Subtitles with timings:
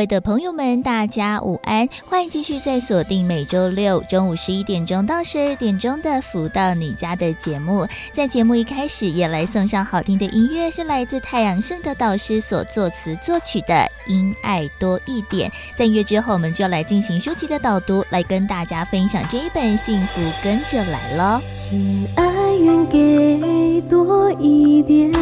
[0.00, 1.86] 位的朋友们，大家午安！
[2.06, 7.86] 欢迎继续在锁定每周六中午十一点钟到十二点钟的《福到你家》的节目。
[8.10, 13.74] 在节目一开始，也来送上好听的音乐，是来自太阳盛德导师所作词作曲的
[14.06, 15.50] 《因爱多一点》。
[15.74, 21.42] 在音乐之后，我们就要来进行书籍的导读，来跟大家分享这一本《幸福跟着来了》。
[21.74, 25.12] 因爱愿给多一点，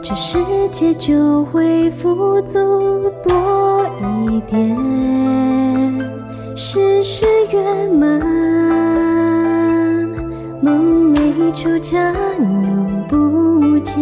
[0.00, 0.38] 这世
[0.70, 4.74] 界就会富足多一点，一点
[6.56, 8.18] 事事圆满，
[10.62, 14.00] 梦寐求将永不见，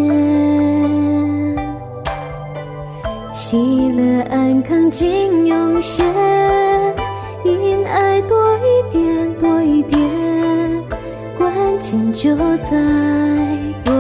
[3.33, 6.07] 喜乐安康尽涌现，
[7.45, 10.01] 因爱多一点，多一点。
[11.37, 12.79] 关键就在
[13.85, 13.93] 多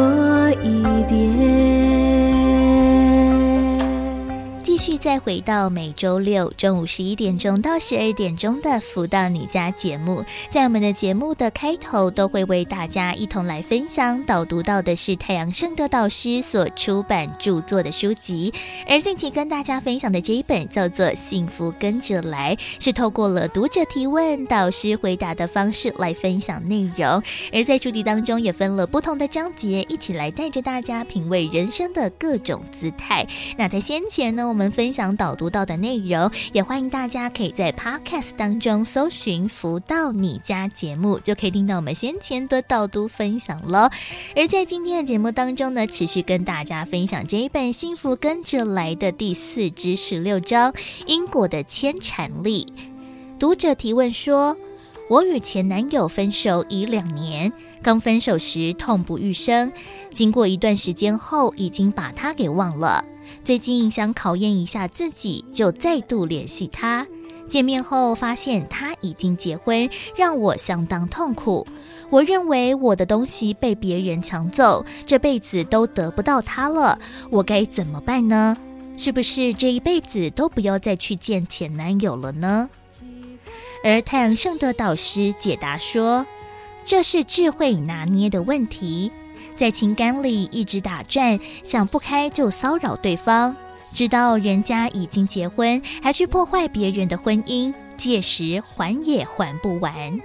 [4.81, 18.51] 续再回到每周六中午十一点钟到十二点钟的《福到你家》节目，在我们的节目的开头都会为大家一同来分享导读到的是太阳圣德导师所出版著作的书籍，
[18.89, 27.23] 而近期跟大家分享的这一本叫做《幸福跟着来》，是透过了读者提问、导师回答的方式来分享内容，
[27.53, 33.27] 而在书籍当中也分了不同的章节，一起来带着大家品味人生的各种姿态。
[33.59, 43.91] 那在先前呢，我们分享导读到的内容，也欢迎大家可以在 Podcast 当中搜寻“福到你家”节目，就可以听到我们先前的导读分享了。
[44.37, 50.75] 而在今天的节目当中呢，持续跟大家分享这一本《幸福跟着来的》第四至十六章——
[51.07, 52.67] 因果的牵缠力。
[53.39, 54.57] 读者提问说
[55.09, 57.53] ：“我与前男友分手已两年，
[57.83, 59.73] 刚分手时痛不欲生，
[60.13, 63.05] 经过一段时间后，已经把他给忘了。”
[63.43, 67.07] 最近想考验一下自己，就再度联系他。
[67.49, 71.67] 见面后发现他已经结婚，让我相当痛苦。
[72.09, 76.99] 我认为我的东西被别人抢走，这辈子都得不到他了。
[77.29, 78.57] 我该怎么办呢？
[78.97, 82.71] 是不是这一辈子都不要再去见前男友了呢？
[83.83, 86.25] 而太阳盛德导师解答说，
[86.85, 89.11] 这是智慧拿捏的问题。
[89.61, 93.55] 在情感里一直打转，想不开就骚扰对方，
[93.93, 100.19] 知道人家已经结婚，还去破坏别人的婚姻，届时还也还不完。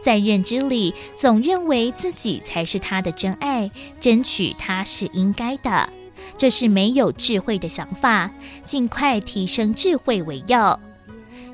[0.00, 5.92] 在认知里，总认为自己才是他的真爱，争取他是应该的，
[6.38, 8.30] 这是没有智慧的想法。
[8.64, 10.78] 尽快提升智慧为要。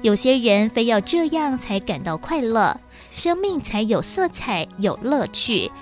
[0.03, 2.79] 有些人非要这样才感到快乐，
[3.11, 5.73] 生命才有色彩，有乐趣。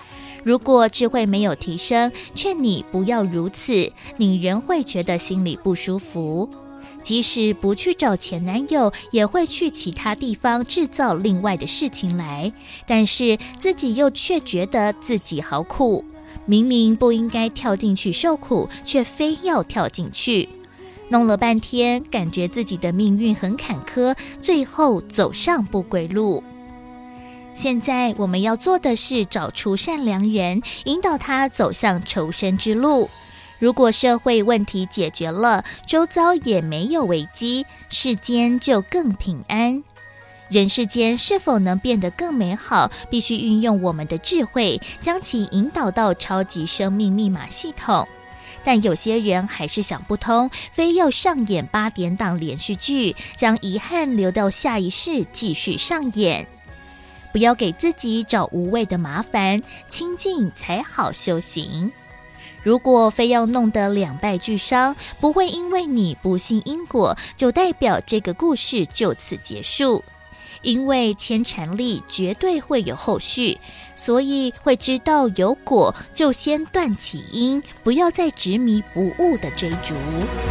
[0.44, 6.49] 如果智慧没有提升，劝你不要如此，你仍会觉得心里不舒服。
[7.03, 12.53] 即使不去找前男友，也会去其他地方制造另外的事情来。
[12.87, 16.05] 但是自己又却觉得自己好苦，
[16.47, 20.49] 明明不应该跳进去受苦，却非要跳进去，
[21.11, 26.43] 弄了半天，感觉自己的命运很坎坷，最后走上不归路。
[27.55, 33.09] 现在我们要做的是找出善良人，引导他走向求生之路。
[33.59, 39.83] 如果社会问题解决了，周遭也没有危机，世间就更平安。
[40.51, 48.07] 人世间是否能变得更美好，必须运用我们的智慧，将其引导到超级生命密码系统。
[48.63, 56.47] 但有些人还是想不通，非要上演八点档连续剧，将遗憾留到下一世继续上演。
[57.34, 61.91] 不要给自己找无谓的麻烦，清净才好修行。
[62.62, 70.05] 如果非要弄得两败俱伤，不会因为你不信因果，就代表这个故事就此结束。
[70.62, 73.59] 因为牵缠力绝对会有后续，
[73.97, 79.97] 所以会知道有果，就先断起因，不要再执迷不悟的追逐。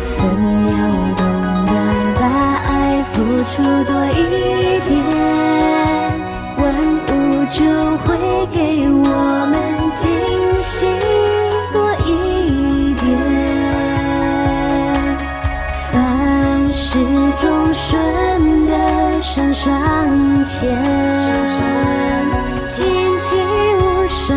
[0.10, 1.26] 分秒懂
[1.66, 5.83] 得把爱付出多一点。
[6.64, 7.12] 万物
[7.52, 7.60] 就
[8.06, 8.08] 会
[8.54, 8.58] 给
[8.90, 9.04] 我
[9.52, 9.54] 们
[9.92, 10.02] 惊
[10.62, 10.88] 喜
[11.74, 11.76] 多
[12.06, 13.04] 一点，
[15.92, 16.98] 凡事
[17.42, 17.44] 总
[17.74, 18.72] 顺的
[19.22, 19.62] 上上
[20.46, 20.72] 签。
[22.72, 22.80] 荆
[23.20, 23.36] 棘
[23.76, 24.32] 无声，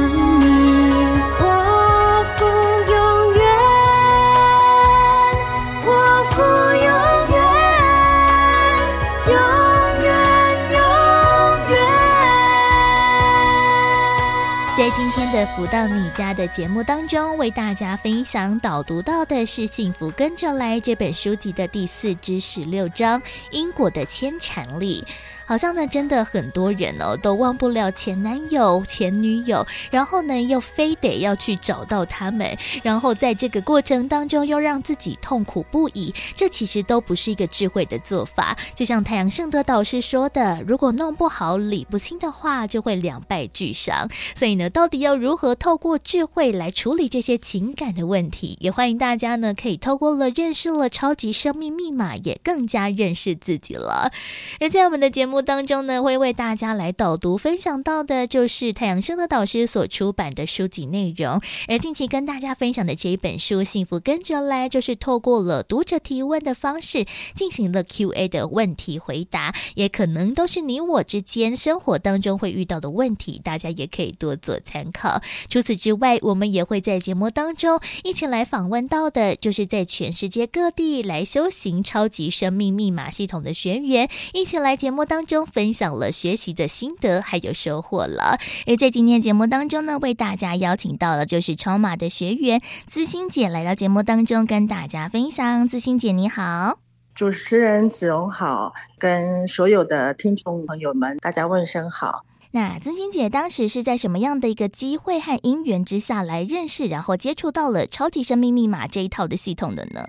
[15.37, 25.05] 的福到你家的节目当中，为大家分享导读到的是《幸福跟着来》这本书籍的第四至十六章《因果的牵缠力》。
[25.47, 38.57] 好像呢，真的很多人哦，都忘不了前男友、前女友，然后呢，又非得要去找到他们，然后在这个过程当中又让自己痛苦不已，这其实都不是一个智慧的做法。
[38.75, 44.11] 就像太阳盛德导师说的，如果弄不好、理不清的话，就会两败俱伤。
[44.35, 48.59] 所以呢，到底要如何透过智慧来处理这些情感的问题？
[48.61, 54.11] 也欢迎大家呢，可以透过了认识了超级生命密码，也更加认识自己了。
[54.59, 55.36] 而在我们的节目。
[55.43, 61.41] 当中呢，会为大家来导读分享到的，就是太阳升的导师所出版的书籍内容。
[61.69, 67.05] 而近期跟大家分享的这一本书《幸福跟着来》，就是透过了读者提问的方式，
[67.35, 75.21] 进行了 Q&A 的问题回答，也可能都是你我之间生活当中会遇到的问题，大家也可以多做参考。
[75.49, 88.39] 除此之外，我们也会在节目当中一起来访问到的，就是在全世界各地来修行超级生命密码系统的学员，一起来节目当中分享了学习的心得，还有收获了。
[88.67, 95.69] 而在今天节目当中呢，为大家邀请到了就是超马的学员资欣姐来到节目当中跟大家分享。
[95.69, 96.79] 资欣姐你好，
[97.15, 102.25] 主持人子荣好，跟所有的听众朋友们大家问声好。
[102.53, 110.03] 那姿心姐当时是在什么样的一个机会和因缘之下来认识，然后接触到了超级生命密码这一套的系统的呢？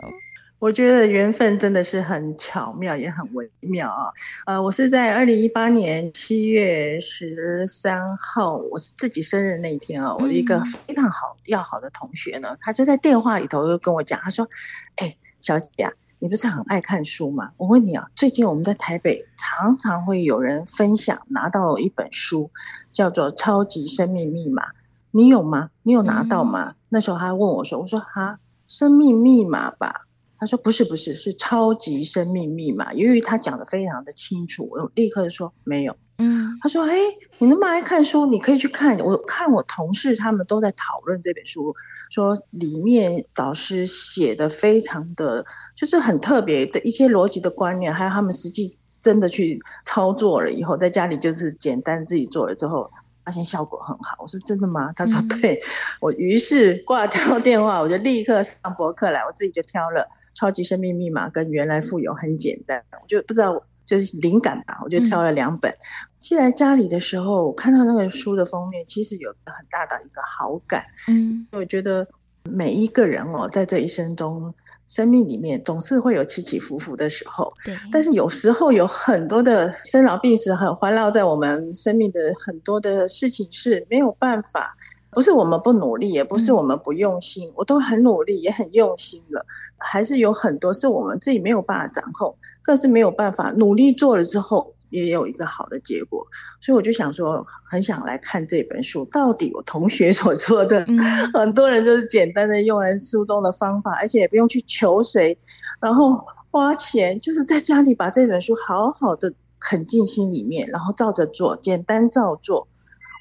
[0.59, 4.09] 我觉得缘分真的是很巧妙，也很微妙啊。
[4.48, 10.15] 呃，我是在二零一八年七月十三号，我是自己生日那一天啊。
[10.15, 14.50] 我的一个非常好要好的同学呢，他就在电话里头就跟我讲，他说
[14.98, 17.51] ：“哎，小姐啊，你不是很爱看书吗？
[17.57, 22.50] 我问你啊，最近我们在台北常常会有人分享拿到一本书，
[22.92, 24.63] 叫做《超级生命密码》，
[25.12, 25.69] 你有吗？
[25.83, 30.06] 你有拿到吗？”嗯、那时候他问我说：“我说哈，生命密码吧。”
[30.39, 32.94] 他说：“不是，不是，是超级生命密码。
[32.94, 35.95] 由于他讲的非常的清楚，我立刻就说没有。
[36.19, 36.95] 嗯，他说：‘哎，
[37.39, 38.98] 你那么爱看书，你可以去看。
[39.00, 41.74] 我看我同事他们都在讨论这本书，
[42.12, 45.44] 说里面导师写的非常的，
[45.75, 52.89] 就是很特别的一些逻辑的观念，还有他们实际真的去操作了以后，在家里就是简单自己做了之后，
[53.25, 54.16] 发现效果很好。
[54.19, 54.94] 我说真的吗？
[54.95, 55.60] 他说对。
[56.00, 60.07] 我于是挂掉电话，我就立刻上博客来，我自己就挑了。”
[60.38, 65.74] 超级生命密码跟原来富有很简单，我就不知道就是灵感吧，我就挑了两本。
[66.19, 70.86] 寄来家里的时候，我看到那个书的封面，其实有很大的一个好感。
[71.07, 72.07] 嗯，我觉得
[72.44, 74.54] 每一个人哦，在这一生中，
[74.88, 77.51] 生命里面总是会有起起伏伏的时候。
[77.66, 77.75] 对。
[77.92, 84.75] 但是有时候有很多的生老病死，很环绕在我们生命的很多的事情是没有办法。
[85.12, 89.44] 不是我们不努力，也不是我们不用心，嗯、我都很努力，也很用心了，
[89.77, 96.25] 还是有很多是我们自己没有办法掌控，更是没有办法努力做了之后，也有一个好的结果。
[96.62, 101.00] 所以我就想说，很想来看这本书，到底我同学所说的，嗯、
[101.34, 105.38] 很多人就是简单的用来书中的方法，而且也不用去求谁，
[105.79, 112.67] 然后花钱，就是在家里把这本书好好的啃进心里面，然后照着做，简单照做。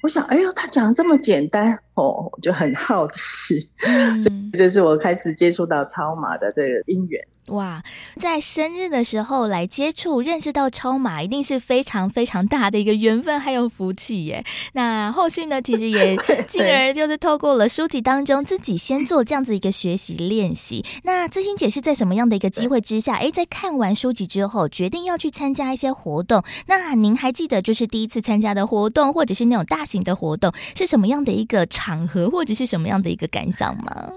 [0.03, 7.19] 我想，哎呦，他讲的这么简单哦，我就很好奇，嗯、这是我开始接触到超马的这个因缘。
[7.47, 7.81] 哇，
[8.19, 14.43] 在生日的时候来接触、认识到超马，一定是非常非常大的一个缘分还有福气耶。
[14.73, 16.17] 那后续呢，其实也
[16.49, 20.83] 进而就是透过了书籍当中自己先做这样子一个学习练习。
[21.03, 26.43] 那自心姐是在什么样的一个机会之下，哎，在看完书籍之后，决定要去参加一些活动？
[26.65, 34.11] 那您还记得就是第一次参加的活动，或者是那种大型的活动，是什么样的一个场合，或者是什么样的一个感想吗？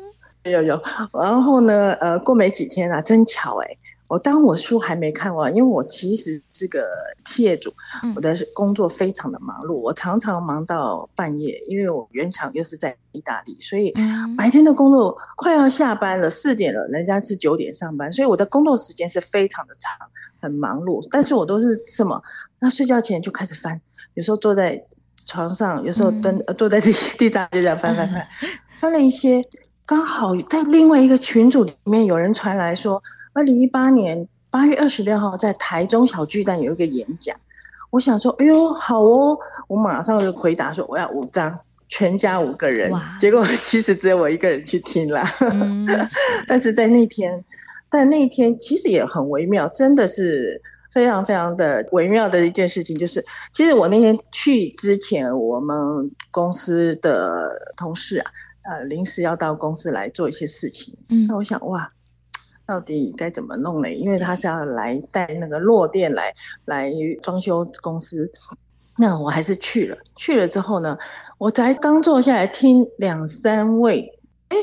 [0.45, 3.69] 有有，然后呢，呃，过没几天啊，真巧哎，
[4.09, 6.83] 我当我书还没看完，因为我其实是个
[7.23, 7.71] 企业主，
[8.17, 13.93] 我的工作非常的忙碌，我常常忙到半夜，因为我原厂又是在意大利，所以
[14.35, 19.93] 白天的工作快要下班了，四点了，人家是九点上班，所以我的工作时间是非常的长，
[20.41, 22.23] 很忙碌，但是我都是什么？
[22.61, 23.79] 那睡觉前就开始翻，
[24.15, 24.83] 有时候坐在
[25.31, 28.27] 床上，有时候蹲，坐在地地上就这样翻翻翻，
[28.77, 29.45] 翻了一些。
[29.87, 33.01] 刚好在另外一个群组里面，有人传来说，
[33.33, 37.37] 二零一八年八月二十六号在台中小巨蛋有一个演讲。
[37.91, 39.37] 我想说，哎呦，好哦！
[39.69, 41.59] 我马上就回答说，我要五张，
[41.89, 42.91] 全家五个人。
[42.91, 45.25] 哇结果其实只有我一个人去听了。
[45.41, 45.87] 嗯、
[46.47, 47.45] 但是在那天，
[47.91, 55.77] 但那天其实也很微妙，真的是非常非常的微妙的一件事情，就是其实我那天去之前，我们
[56.31, 58.31] 公司的同事啊，
[58.63, 61.93] 呃，临时要到公司来做一些事情，嗯，那我想哇，
[62.67, 63.95] 到底该怎么弄嘞？
[63.95, 66.93] 因为他是要来带那个落电来来
[67.23, 68.29] 装修公司，
[68.99, 69.97] 那我还是去了。
[70.17, 70.99] 去了之后呢，
[71.39, 74.19] 我才刚坐下来听两三位，
[74.49, 74.57] 哎，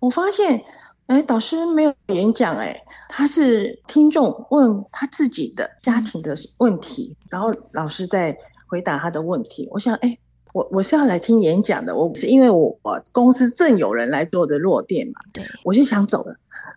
[0.00, 0.62] 我发现。
[1.06, 2.74] 哎，导师没有演讲，哎，
[3.08, 9.68] 他是听众问他自己的家庭的问题，然后老师在回答他的问题。
[9.72, 10.16] 我想，哎，
[10.54, 16.34] 我我是要来听演讲的，我是因为我我公司正有人来做的落电嘛，对，我就想走了。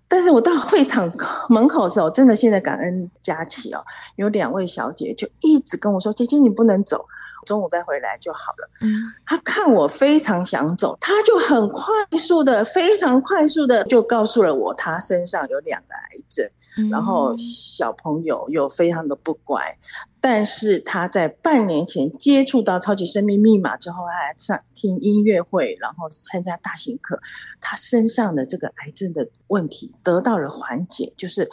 [0.08, 1.12] 但是我到会场
[1.50, 3.82] 门口的时候，真的现在感恩佳琪哦，
[4.18, 7.06] 有两位小姐就一直跟我说：“姐姐，你不能走。”
[7.46, 8.70] 中午再回来就好了。
[8.82, 11.86] 嗯，他看我非常想走，他就很快
[12.18, 19.78] 速的、非常快速的就告诉了我，他身上有两个癌症，嗯，然后小朋友又非常的不乖。
[20.20, 27.20] 但是他在半年前接触到超级生命密码之后，他还上听音乐会，然后参加大型课，
[27.62, 31.48] 他身上的这个癌症的问题得到了缓解，就是。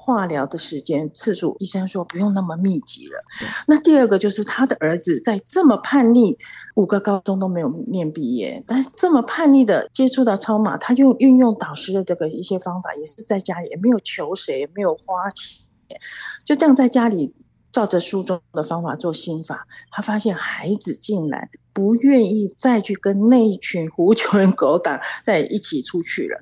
[0.00, 3.22] 化疗的时间次数，医生说不用那么密集了。
[3.66, 6.38] 那第二个就是他的儿子在这么叛逆，
[6.76, 15.98] 五个高中都没有念毕业，但是这么叛逆的接触到超马，他用运用导师的这个一些方法，也是在家里也没有求谁，也没有花钱，
[16.44, 17.34] 就这样在家里
[17.72, 26.38] 照着书中的方法做心法，他发现孩子竟然不愿意再去跟那一群狐 群狗党在一起出去了。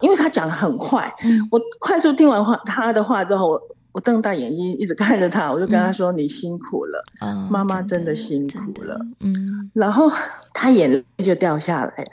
[0.00, 3.60] 因为他讲的很快，嗯，我快速听完话他的话之后，我
[3.92, 9.34] 我瞪大眼睛一直看着他，我就跟他说：“嗯、你辛苦了，哦、妈妈真的辛苦了。”嗯，
[9.72, 10.10] 然后
[10.52, 12.04] 他眼泪就掉下来，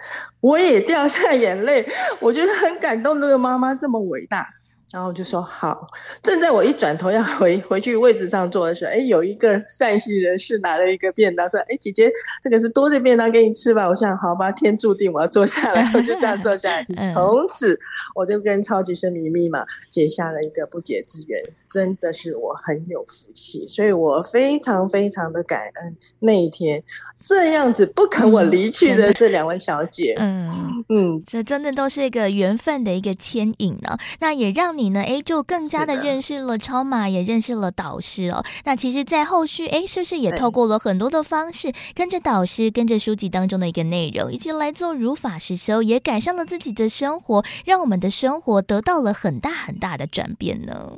[0.42, 1.88] 我也掉下眼泪，
[2.20, 4.50] 我觉得很感动，这个妈妈这么伟大。
[4.92, 5.88] 然后就说好，
[6.22, 12.10] 正在我一转头要回回去位置上坐的时候，哎，有一个善心人士拿了一个便当，说：“哎，姐姐，
[12.42, 16.86] 这个是多的便当，给你吃吧。”我想，好吧，天注定我要坐下来，我就这样坐下来。
[17.10, 17.78] 从此，
[18.14, 26.84] 我就跟超级生命密码结下了一个不解之缘，真的是我很有福气，所以我非常非常的感恩那一天。
[27.28, 33.98] 这样子不肯我离去的这两位小姐， 嗯嗯，这真的都是一个缘分的一个牵引呢。
[34.20, 38.46] 那也让你呢，哎，就更加的认识了超马，也认识了导师哦。
[38.64, 50.92] 那其实，在后续，哎，是不是也透过了很多的方式，跟着导师，跟着书籍当中的一个内容，一起来做如法实修，也改善了自己的生活，让我们的生活得到了很大很大的转变呢？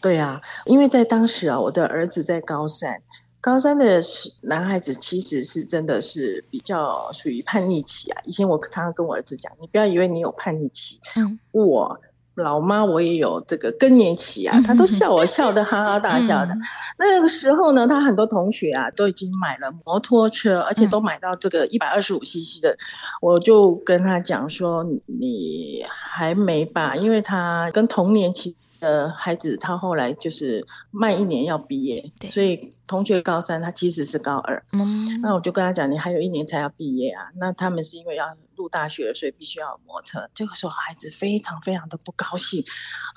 [0.00, 3.00] 对啊，因为在当时啊，我的儿子在高三。
[3.40, 4.02] 高三的
[4.42, 8.20] 男孩子其实是真的是比较属于叛逆期啊。
[8.26, 12.00] 以前我常常跟我儿子讲，你不要以为你有叛逆期，嗯，我
[12.34, 14.60] 老妈我也有这个更年期啊。
[14.64, 16.54] 他都笑我笑得哈哈大笑的。
[16.98, 22.76] 那个时候呢，他很多同学啊都已经买了摩托车，而且都买到这个一百二十五 CC 的。
[23.22, 26.94] 我就跟他讲说，你还没吧？
[26.94, 28.54] 因为他跟童年期。
[28.80, 34.62] 呃，孩子他后来就是慢一年要毕业，对，所以同学高三，他其实是高二。
[34.72, 37.26] 嗯，那我就跟他讲，你还有一年才要毕业啊。
[37.36, 40.28] 那他们是因为要入大学，所以必须要有摩托车。
[40.34, 42.64] 这个时候孩子非常非常的不高兴，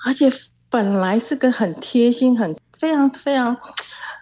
[0.04, 0.30] 而且
[0.68, 3.56] 本来是个很贴心、很非常非常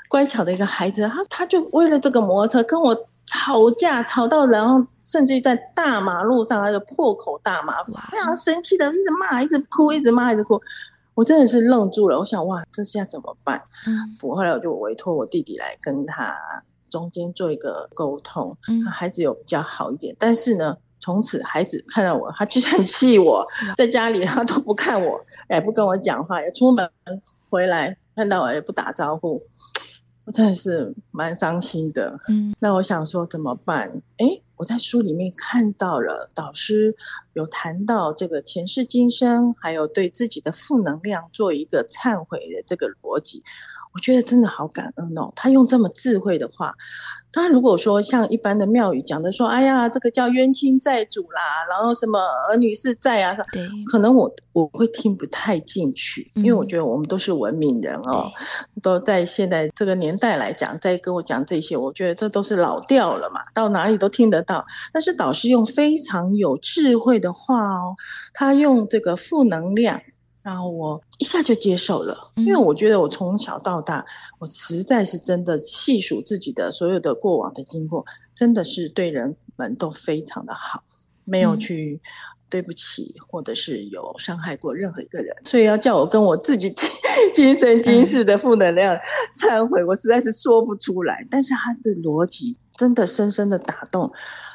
[0.09, 2.95] 乖巧的一个孩子，他他就为了这个摩托车跟我
[3.27, 10.61] 吵架，吵到然后甚至于在大马路上，他就破口大骂，非常生气的一直骂，一直哭，一直骂，一直哭。
[11.14, 13.62] 我真的是愣住了，我想哇，这下怎么办？
[13.87, 16.35] 嗯，我后来我就委托我弟弟来跟他
[16.90, 26.88] 中间做一个沟通，嗯，孩子有比较好一点，但是呢，从此孩子看到我，他就很气我，在家里他都不看我，也不跟我讲话，也出门
[27.50, 29.42] 回来看到我也不打招呼，
[30.25, 32.19] 我真的是蛮伤心的。
[32.28, 34.00] 嗯，那我想说怎么办？
[34.19, 36.95] 诶我在书里面看到了导师
[37.33, 43.42] 有谈到这个前世今生，还有对自己的负能量做一个忏悔的这个逻辑，
[43.95, 45.33] 我觉得真的好感恩哦。
[45.37, 46.75] 他用这么智慧的话。
[47.35, 58.31] 他如果说像一般的庙宇讲的说，哎呀，这个叫冤亲债主啦，然后什么儿女是债啊，对，可能我我会听不太进去，因为我觉得我们都是文明人哦，
[58.83, 64.67] 都在现在这个年代来讲，在跟我讲这些，我觉得这都是老调了嘛，到哪里都听得到。
[64.93, 67.97] 但是导师用非常有智慧的话哦，
[68.35, 69.99] 他用这个负能量。
[70.43, 74.05] 然后我一下就接受了，因为我觉得我从小到大，
[74.41, 80.83] 我实在是真的细数自己的所有的过往的经过，真的是对人们都非常的好，
[81.25, 82.01] 没有去
[82.51, 86.75] 对不起，或者是有伤害过任何一个人，所以要叫我跟我自己
[87.35, 88.99] 今生今世的负能量
[89.41, 91.25] 忏悔，我实在是说不出来。
[91.31, 94.11] 但是他的逻辑真的深深的打动。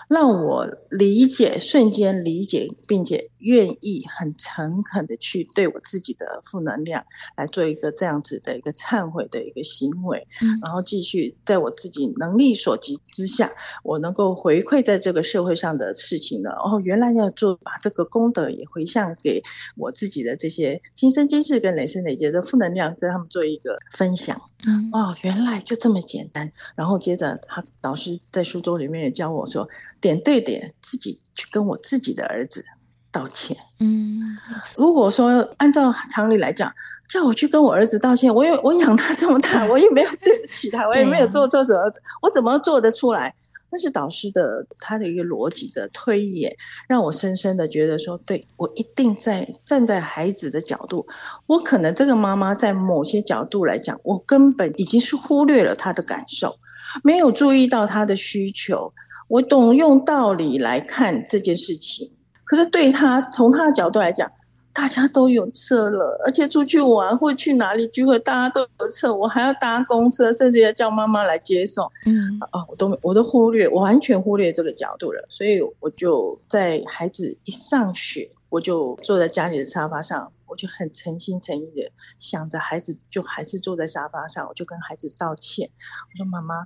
[0.09, 7.03] 让我理解，瞬间理解，并且愿意很诚恳的去对我自己的负能量
[7.35, 13.51] 来做一个这样子的一个忏悔的一个行为，嗯，然后继续在我自己能力所及之下，
[13.83, 16.51] 我能够回馈在这个社会上的事情呢。
[16.51, 19.43] 哦，原来要做把这个功德也回向给
[19.75, 24.41] 我自己的这些今生今世跟累生累劫的负能量，跟他们做一个分享。
[24.65, 26.49] 嗯，哦，原来就这么简单。
[26.75, 29.67] 然后接着他导师在书中里面也教我说。
[29.99, 32.63] 点对点，自己去跟我自己的儿子
[33.11, 33.57] 道歉。
[33.79, 34.37] 嗯，
[34.77, 36.71] 如果说按照常理来讲，
[37.09, 43.33] 叫我去跟我儿子道歉，我也我养他这么大，我也没有 对不起他，我也没有做错什么，我怎么做得出来？
[43.69, 46.55] 那是导师的他的一个逻辑的推演，
[46.87, 51.05] 让我深深的觉得说，对，我一定在站在孩子的角度，
[51.47, 56.57] 我可能这个妈妈在某些角度来讲，我根本已经是忽略了他的感受，
[57.03, 58.93] 没有注意到他的需求。
[59.27, 62.11] 我懂用道理来看这件事情，
[62.45, 64.31] 可是对他从他的角度来讲，
[64.73, 71.85] 大家都有车了，而且出去玩或去哪里聚会，大家都有车，我还要搭公车，甚至要叫妈妈来接送。
[72.05, 75.25] 嗯，啊，我都我都忽略，我完全忽略这个角度了。
[75.27, 85.69] 所以我就在孩子一上学，我就坐在家里的沙发上，我就很诚心诚意的想着孩子，就还是坐在沙发上，我就跟孩子道歉，
[86.13, 86.65] 我说妈妈。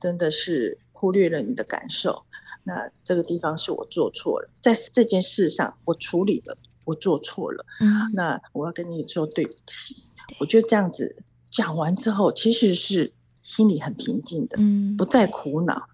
[0.00, 2.24] 真的是忽略了你的感受，
[2.64, 9.96] 那这个地方是我做错了，在这件事上我处理了，我做错了，嗯，那我要跟你说对不起。
[10.38, 15.86] 我觉得这样子讲完之后，其实是心里很平静的，嗯，不再苦恼。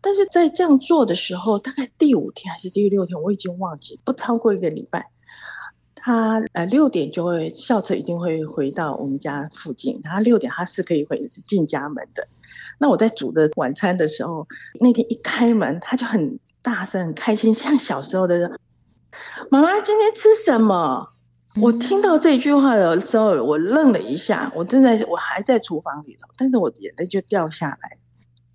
[0.00, 5.10] 但是在这样做的时候，大概第五天还是第六天，我已经忘记，不超过一个礼拜。
[5.94, 12.26] 他呃六点就会校车一定会回到我们家附近，他六点他是可以回进家门的。
[12.78, 14.46] 那我在煮的晚餐的时候，
[14.80, 18.58] 那天一开门，他就很大声、很开心，像小时候的人。
[19.50, 21.10] 妈妈今天吃什么？
[21.56, 24.52] 嗯、我听到这句话的时候，我愣了一下。
[24.54, 27.98] 我正在，我还在厨房里头，但是我眼泪就掉下来。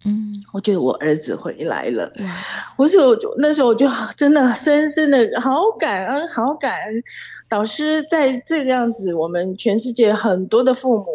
[0.06, 2.12] 嗯，我觉得我儿子回来了。
[2.16, 2.30] 嗯、
[2.78, 7.04] 我说，我就那时候我就真的深深的好感恩，好感恩
[7.50, 11.06] 导师在这个样子，我们全世界很多的父母。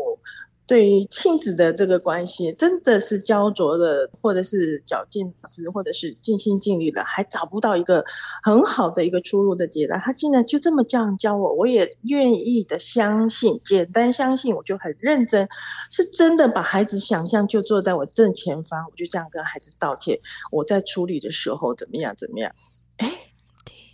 [0.68, 8.04] 对亲子的这个关系，真的是焦灼的，或者是绞尽脑汁，或者是尽心尽力了，还找不到一个
[8.42, 9.96] 很好的一个出路的解答。
[9.96, 15.48] 他竟然就这么这样教我，我也愿意的相信，简单相信，我就很认真，
[15.90, 20.20] 是真的把孩子想象就坐在我正前方，我就这样跟孩子道歉。
[20.52, 22.52] 我在处理的时候怎么样怎么样？
[22.98, 23.10] 哎，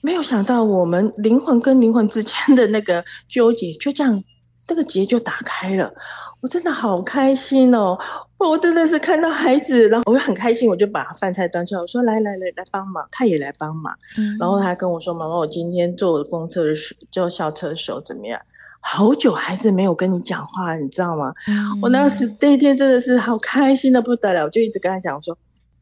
[0.02, 4.24] 没有想到我们灵魂跟灵魂之间的那个纠结，就这样。
[4.66, 5.92] 这个结就打开了，
[6.40, 7.98] 我真的好开心哦！
[8.38, 13.94] 我真的是看到孩子，然后我就很开心，我就把饭菜端出来，我说来来来来帮忙，他也来帮忙。
[14.16, 18.40] 嗯，然后他跟我说：“妈妈，我今天坐公车的时候，坐校车的时候怎么样？
[18.80, 25.36] 好久还是没有跟你讲话，你知道吗？”嗯，我那时那一天真的是好开心的不得了，我就一直跟他讲，我说。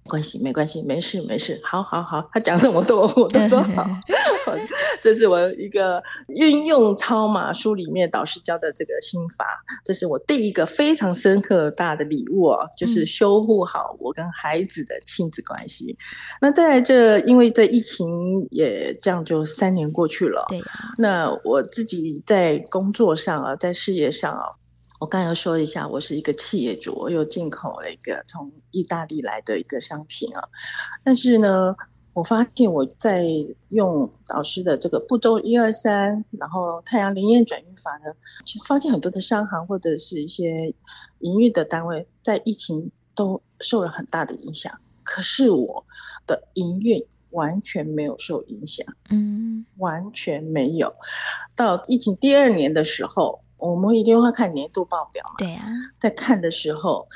[0.05, 2.29] 没关系，没关系，没事，没事，好，好，好。
[2.33, 3.87] 他讲什么都我都说好。
[5.01, 9.45] 这是我一个运用超码书里面导师教的这个心法，
[9.85, 15.97] 这是我第一个非常深刻大的礼物哦，就是修护好我跟孩子的亲子关系。
[15.99, 15.99] 嗯、
[16.43, 20.95] 那在这，因为这疫情也这样就三年过去了，对、啊。
[20.99, 24.45] 那我自己在工作上啊，在事业上啊。
[25.01, 30.45] 我刚要说一下，我是一个企业主，我又进口了一个从意大利来的一个商品啊。
[31.03, 31.75] 但是呢，
[32.15, 33.25] 我发现我在
[33.71, 38.13] 用导师的这个步骤一二三，然后太阳灵验转运法呢，
[38.67, 40.75] 发现很多的商行或者是一些
[41.21, 44.73] 营运的单位在疫情都受了很大的影响，
[45.03, 45.85] 可是我
[46.27, 50.95] 的营运完全没有受影响，嗯，完全没有。
[51.57, 53.41] 到疫情第二年的时候。
[53.63, 55.35] 我们一定会看年度报表嘛？
[55.39, 55.65] 对啊，
[56.01, 57.07] 在看的时候，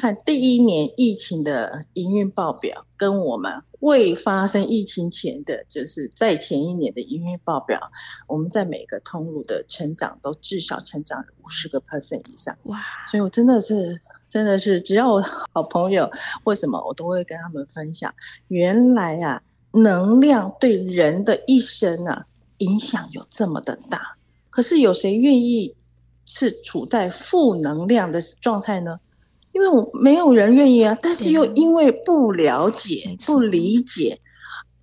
[0.00, 7.80] 看第一年疫情的营运报表，跟我们未发生疫情前的，就是在前一年的营运报表，
[8.28, 12.56] 我们在每个通路的成长都至少成长了五十个 percent 以上。
[12.66, 12.78] 哇！
[13.10, 15.20] 所以我真的是，真的是，只要我
[15.52, 16.08] 好朋友，
[16.44, 18.14] 为什么我都会跟他们分享，
[18.46, 22.24] 原来啊，能量对人的一生啊，
[22.58, 24.16] 影响有这么的大。
[24.48, 25.74] 可是有谁愿意
[26.24, 29.00] 是处在负能量的状态呢？
[29.58, 30.96] 因为我没有人愿意啊。
[31.02, 34.16] 但是又因为不了解、不理解，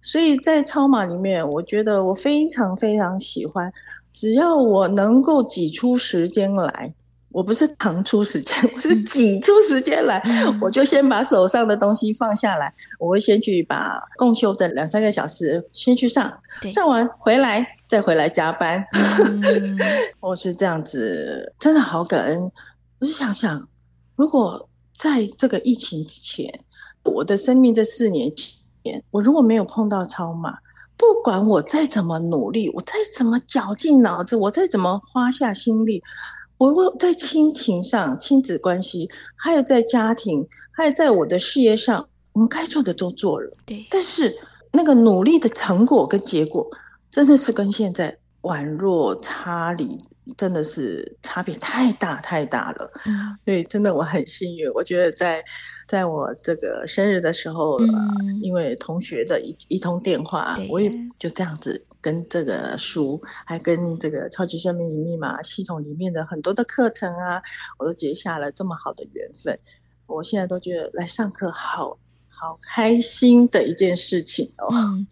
[0.01, 3.71] 所以在超马里面，我觉得我非常非常喜欢，
[4.11, 6.93] 只要我能够挤出时间来。
[7.31, 16.33] 我不是腾出时间， 我是挤出时间来，嗯、我就先把手上的东西放下来，我会先去把共修的两三个小时先去上，
[16.73, 18.85] 上完回来再回来加班。
[18.93, 19.41] 嗯、
[20.21, 22.51] 我是这样子，真的好感恩。
[22.99, 23.67] 我就想想，
[24.15, 26.59] 如果在这个疫情之前，
[27.03, 28.31] 我的生命这四年
[28.83, 30.57] 前，我如果没有碰到超马，
[30.97, 36.01] 不管我再怎么努力，我再怎么绞尽脑汁，我再怎么花下心力。
[36.57, 43.57] 我在亲情上、亲子关系，还有在家庭，还有在我的事业上，我们该做的都做了。
[43.65, 44.33] 对，但是
[44.71, 46.65] 那个努力的成果跟结果，
[47.09, 49.99] 真的是跟现在宛若差离，
[50.37, 52.91] 真的是差别太大太大了。
[53.05, 55.43] 嗯，所以真的我很幸运，我觉得在。
[55.87, 67.39] 在我这个生日的时候，嗯呃、因为同学的一一通电话，我也就这样子跟这个书，还跟这个超级生命密码系统里面的很多的课程啊，
[67.77, 69.59] 我都结下了这么好的缘分。
[70.07, 71.95] 我现在都觉得来上课好
[72.29, 74.69] 好开心的一件事情哦。
[74.71, 75.05] 嗯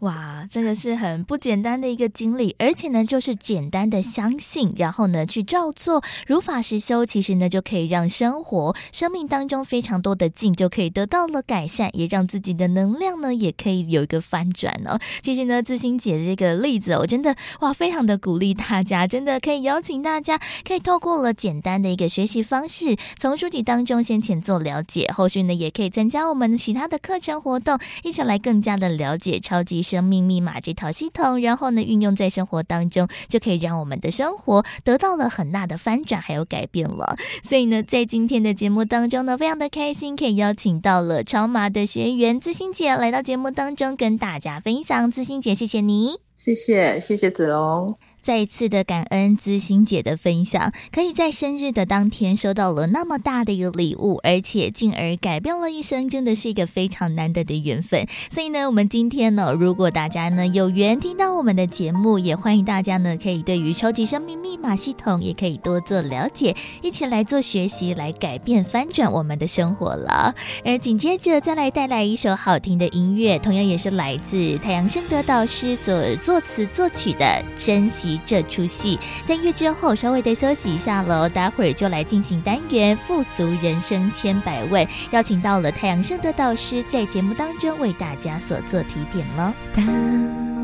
[0.00, 14.98] 哇，这个是很不简单的一个经历，而且呢，就是简单的相信，然后呢，去照做，如法实修，其实呢，就可以让生活、生命当中非常多的境就可以得到了改善，也让自己的能量呢，也可以有一个翻转哦。
[15.20, 37.16] 其实呢，自心姐的这个例子，我真的哇，非常的鼓励大家，真的可以邀请大家，可以透过了简单的一个学习方式，从书籍当中先前做了解，后续呢，也可以参加我们其他的课程活动，一起来更加的了解超级生命密码这套系统，然后呢，运用在生活当中，就可以让我们的生活得到了很大的翻转，还有改变了。
[37.42, 45.10] 所以呢，在今天的节目当中呢，非常的开心，可以邀请到了超马的学员姿心姐来到节目当中，跟大家分享。
[45.10, 48.09] 姿心姐，谢谢你，谢谢，谢谢子龙。
[48.22, 58.06] 再一次的感恩知心姐的分享，可以在生日的当天收到了那么大的一个礼物，而且进而改变了一生，真的是一个非常难得的缘分。
[58.30, 70.34] 所以呢，我们今天呢，如果大家呢有缘听到我们的节目，也欢迎大家呢可以对于超级生命密码系统也可以多做了解，一起来做学习，来改变翻转我们的生活了。
[70.64, 78.08] 而紧接着再来带来一首好听的音乐，同样也是来自太阳盛德导师所作词作曲的《珍惜》。
[78.24, 89.52] 这出戏在音乐之后稍微的休息一下喽，待会儿就来进行单元富足人生千百问，邀请到了太阳盛德导师在节目当中为大家所做提点喽。
[89.74, 89.84] 当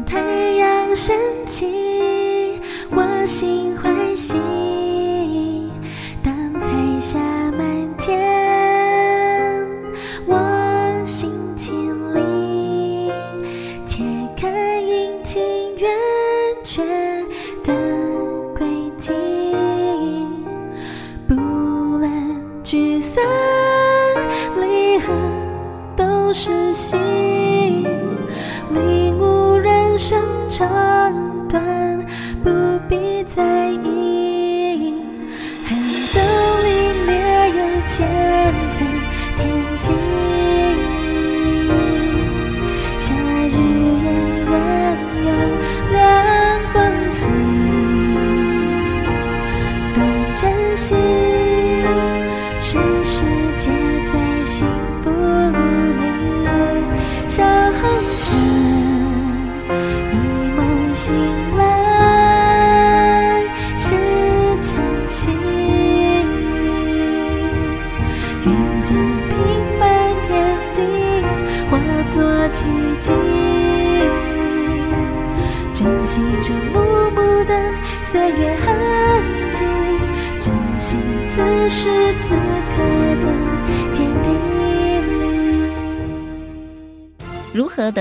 [0.04, 0.20] 太
[0.52, 4.36] 阳升起，我心欢喜；
[6.22, 6.68] 当彩
[7.00, 7.18] 霞
[7.52, 9.68] 满天，
[10.26, 11.30] 我心
[19.06, 19.14] 情，
[21.28, 22.10] 不论
[22.64, 23.22] 聚散，
[24.60, 25.12] 离合
[25.96, 26.32] 都。
[26.32, 26.96] 是戏
[28.70, 30.68] 领悟人生长
[31.48, 31.64] 短，
[32.44, 32.50] 不
[32.88, 34.35] 必在意。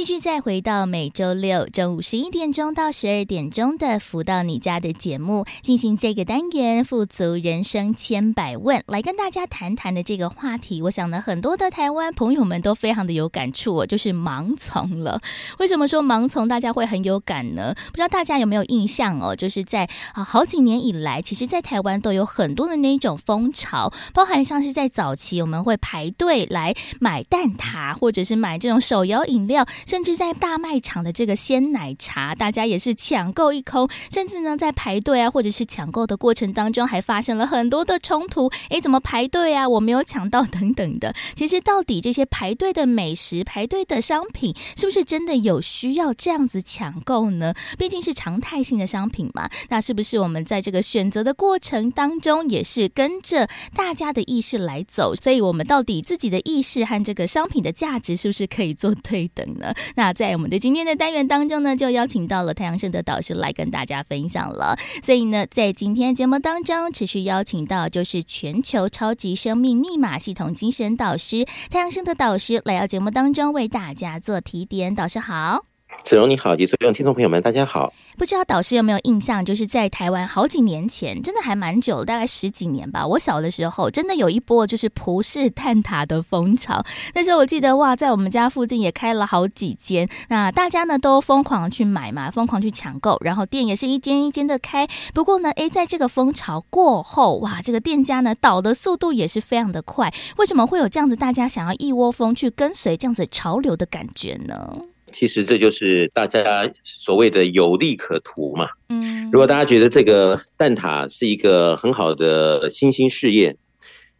[0.00, 10.80] 继续再回到每周六中午十一点钟到十二点钟的“福到你家”的节目，进行这个单元“富足人生千百问”，来跟大家谈谈的这个话题。
[10.80, 15.20] 我想呢，很多的台湾朋友们都非常的有感触哦，就是盲从了。
[15.58, 17.74] 为什么说盲从大家会很有感呢？
[17.90, 19.36] 不知道大家有没有印象哦？
[19.36, 29.66] 就是在啊好几年以来，其实，在台湾都有很多的那一种风潮，包含像是在早期我们会排队来买蛋挞，或者是买这种手摇饮料。
[29.90, 33.90] 甚至在大卖场的这个鲜奶茶，大家也是抢购一空。
[34.08, 38.48] 甚至呢，在排队啊，或者是抢购的过程当中，还发生了很多的冲突。
[38.68, 39.68] 诶，怎么排队啊？
[39.68, 41.12] 我没有抢到，等等的。
[41.34, 47.52] 其实，到底这些排队的美食、排队的商品，是不是真的有需要这样子抢购呢？
[47.76, 49.50] 毕竟是常态性的商品嘛。
[49.70, 55.16] 那是不是我们在这个选择的过程当中，也是跟着大家的意识来走？
[55.16, 59.74] 所以，我们到底自己的意识和这个商品的价值，是不是可以做对等呢？
[59.94, 64.76] 那在我们的今天的单元当中呢，就邀请到了太阳盛德导师来跟大家分享了。
[65.02, 74.94] 所以呢，在今天节目当中，持续邀请到就是全球超级生命密码系统精神导师太阳盛德导师来到节目当中为大家做提点。
[74.94, 75.69] 导师好。
[76.04, 77.92] 子荣你好，及所有听众朋友们，大家好。
[78.16, 83.06] 不知道导师有没有印象，就是在台湾好几年前，真的还蛮久，大概十几年吧。
[83.06, 86.82] 我小的时候，真的有一波就是葡式蛋挞的风潮。
[87.14, 94.88] 那时候我记得哇，在我们家附近也开了好几间，那大家呢都疯狂去买嘛，疯狂去抢购，然后店也是一间一间的开。
[95.14, 100.12] 不过呢，诶，在这个风潮过后，哇，这个店家呢倒的速度也是非常的快。
[100.38, 104.76] 为什么会有这样子，大家想要一窝蜂去跟随这样子潮流的感觉呢？
[105.12, 108.68] 其实这就是大家所谓的有利可图嘛。
[108.88, 113.56] 嗯，如果大家觉得这个蛋挞是一个很好的新兴事业，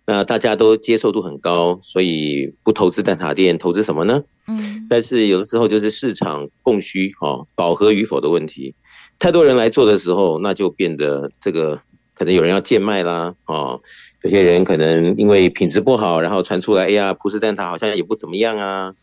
[0.07, 4.23] 那大家都接受度很高，所以不投资蛋挞店，投资什么呢？
[4.49, 8.75] 嗯，但是有的时候就是市场供需哦，饱和与否的问题。
[9.19, 11.81] 太多人来做的时候，那就变得这个
[12.15, 13.81] 可能有人要贱卖啦，哦，
[14.23, 18.95] 有些人可能因为品质不好，然后传出来，哎呀，葡式蛋挞好像也不怎么样啊。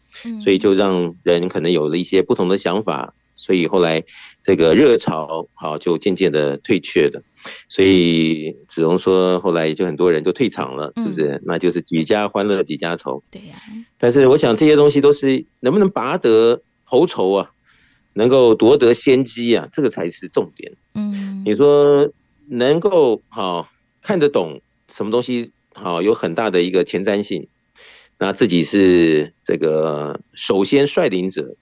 [0.44, 4.04] 所以就让人可能有了一些不同的想法，所以后来
[4.42, 7.22] 这个热潮好就渐渐的退却了。
[7.70, 11.42] 所以只能说，后来就很多人就退场了，是不是？
[11.46, 13.24] 那就是几家欢乐几家愁。
[13.32, 13.56] 对呀。
[13.98, 17.52] 但是我想这些东西都是能不能拔得头筹啊，
[18.14, 20.74] 能够夺得先机啊，这个才是重点。
[20.94, 21.44] 嗯。
[21.46, 22.12] 你说
[22.50, 23.70] 能够好
[24.02, 27.48] 看得懂什么东西好，有很大的一个前瞻性。
[28.20, 31.56] 那自己是这个首先率领者，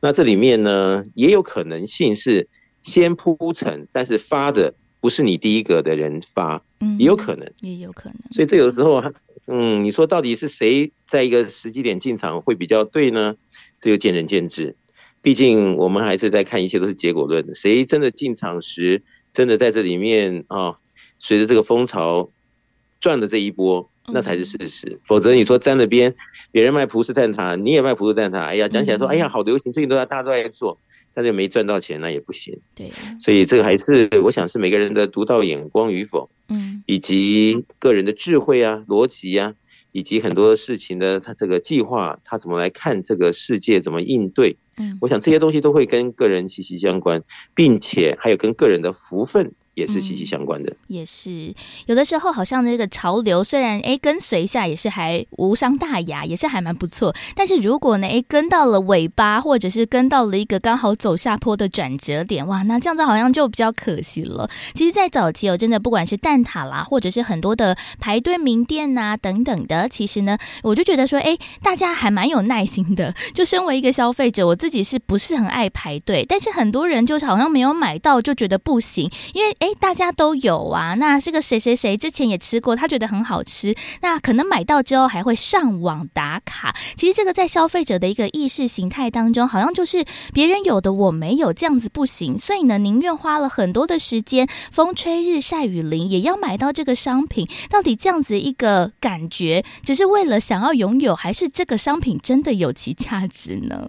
[0.00, 2.48] 那这里面呢也有可能性是
[2.82, 8.18] 先铺陈，但是发的不是你第一个的人发，嗯，也有可能，也有可能。
[8.32, 9.00] 所以这有时候，
[9.46, 13.36] 嗯，你说到底是谁在一个时机点进场会比较对呢？
[13.78, 14.74] 这就见仁见智。
[15.22, 20.76] 毕竟我们还是在看一切都是结果论，谁真的进场时真的在这里面啊，
[21.20, 22.32] 随着这个风潮
[22.98, 23.88] 赚的这一波。
[24.12, 26.14] 那才是事实，否则你说沾了边，
[26.52, 30.78] 别人卖葡式蛋挞，你也卖葡式蛋挞，哎呀，讲起来说，哎呀，好流行，最近都在大家都在做，
[31.12, 32.60] 但是没赚到钱，那也不行。
[32.74, 32.90] 对，
[33.20, 39.54] 所以这个还是我想是每个人的独到眼光与否，嗯，以及个人的智慧啊、逻辑啊，
[39.92, 47.22] 以及很多事情的他这个计划，他怎么来看这个世界，怎么应对，嗯，我想这些东西都会跟个人息息相关，
[47.54, 49.52] 并且还有跟个人的福分。
[49.76, 57.14] 也是息息相关的，嗯，也是有的时候好像那个潮流虽然哎跟随一下也是还无伤大雅，也是还蛮不错。
[57.34, 64.48] 但是如果呢哎跟到了尾巴，或者是跟到了一个刚好走下坡的转折点，哇，那这样子好像就比较可惜了。
[64.74, 73.14] 其实，在早期哦，真的不管是蛋挞啦，或者是很多的排队名店呐、啊、等等的，其实呢，我就觉得说，哎，大家还蛮有耐心的。
[73.34, 76.24] 就身为一个消费者，我自己是不是很爱排队？
[76.26, 79.54] 但是很多人就好像没有买到，就觉得不行，因为。
[79.65, 80.94] 哎，大家都有啊。
[80.94, 83.74] 那这个谁谁谁之前也吃过，他觉得很好吃。
[84.02, 86.74] 那可能买到之后还会上网打卡。
[86.96, 92.36] 其实这个在消费者的一个意识形态当中，好像就是别人有的我没有，这样子不行。
[92.36, 97.48] 所以呢，宁愿花了很多的时间，风吹日晒雨淋，也要买到这个商品。
[97.70, 103.88] 到底这样子一个感觉，只是为了想要拥有，还是这个商品真的有其价值呢？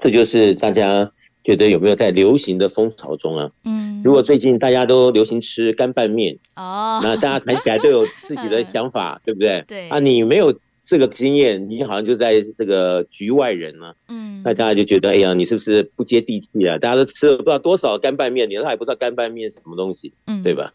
[0.00, 1.10] 这就是大家。
[1.46, 3.52] 觉得有没有在流行的风潮中啊？
[3.64, 9.64] 嗯，如果最近大家都流行吃干拌面哦，那大家谈起来都有自己的 想法，对不对？
[9.68, 13.94] 对啊，你没有这个经验，你好像就在这个局外人了。
[14.08, 16.78] 嗯，那大家就觉得，哎呀，你是不是不接地气啊？
[16.78, 20.72] 大家都吃了不知道多少干拌面，你都还不知道干拌面是什么东西，嗯，对吧？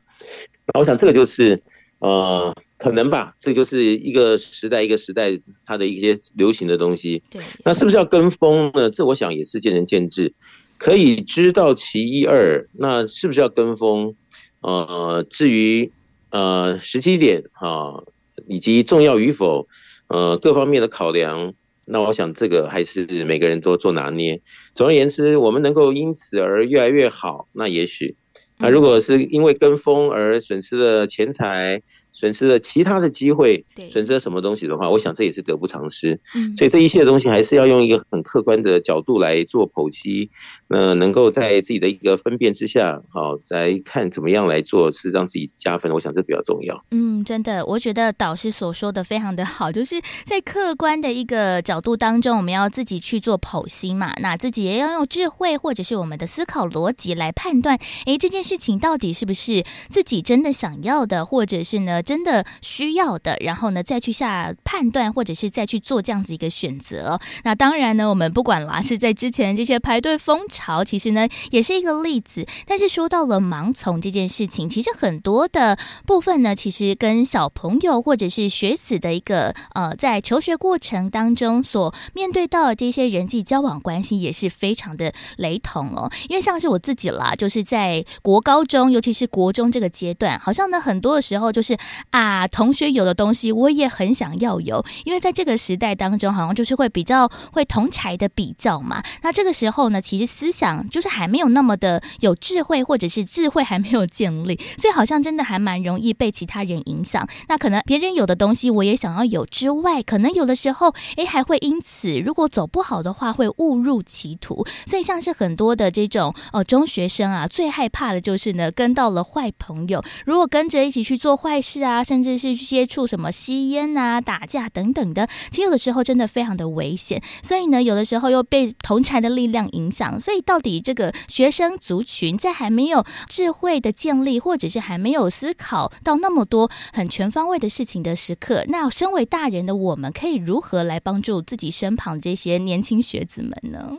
[0.73, 1.61] 那我想这个就是
[1.99, 7.21] 呃，可能吧，这就是一个时代一个时代它的一些流行的东西。
[7.29, 8.89] 对，那是不是要跟风呢？
[8.89, 10.33] 这我想也是见仁见智，
[10.79, 12.67] 可以知道其一二。
[12.73, 14.15] 那是不是要跟风？
[14.61, 15.91] 呃，至于
[16.31, 18.03] 呃时机点啊，
[18.47, 19.67] 以及重要与否，
[20.07, 21.53] 呃各方面的考量，
[21.85, 24.41] 那我想这个还是每个人都做拿捏。
[24.73, 28.15] 总而言之，我们能够因此而越来越好，那也许。
[28.57, 31.81] 那如果是因为跟风而损失了钱财，
[32.21, 36.19] 损失了其他的机会，损失了什么东西的话，我想这也是得不偿失。
[36.35, 40.29] 嗯，所以这一切的东西还是要用一个很客观的角度来做剖析，
[40.67, 45.91] 呃，能够在自己的一个分辨之下，好来看怎么样来做是让自己加分。
[45.91, 46.85] 我想这比较重要。
[46.91, 62.03] 嗯，真的，我觉得导师所说的非常的好，就是在客观的一个角度当中，我们要自己去做剖析嘛，那自己也要用智慧或者是我们的思考逻辑来判断，哎，这件事情到底是不是自己真的想要的，或者是呢？
[62.11, 67.17] 真的需要的，然后呢，再去下判断，或者是再去做这样子一个选择。
[67.45, 72.45] 那当然呢，我们不管啦，是在之前这些排队风潮，其实呢也是一个例子。
[72.67, 86.11] 但是说到了盲从这件事情，其实很多的部分呢，其实跟小朋友或者是学子的一个呃，在求学过程当中所面对到的这些人际交往关系，也是非常的雷同哦。
[86.27, 91.77] 因为像是我自己啦，就是在国高中，尤其是国中这个阶段，好像呢很多的时候就是。
[92.09, 99.01] 啊，同学有的东西我也很想要有，因为在这个时代当中，好像就是会比较会同侪的比较嘛。
[99.21, 107.27] 那这个时候呢，其实思想就是还没有那么的有智慧，或者是智慧还没有建立， 所以好像真的还蛮容易被其他人影响。
[107.47, 114.65] 那可能别人有的东西我也想要有之外，可能有的时候诶还会因此如果走不好的话会误入歧途。
[114.85, 122.03] 所以像是很多的这种呃中学生啊，最害怕的就是呢跟到了坏朋友，如果跟着一起去做坏事啊。
[122.03, 127.21] 甚至是接触什么吸烟啊、打架等等的，其实有的时候真的非常的危险。
[127.41, 130.19] 所以呢，有的时候又被同侪的力量影响。
[130.19, 143.97] 所以，到底这个学生族群在还没有智慧的建立，或者是还没有思考到那么多很全方位的事情的时刻，那身为大人的我们，可以如何来帮助自己身旁这些年轻学子们呢？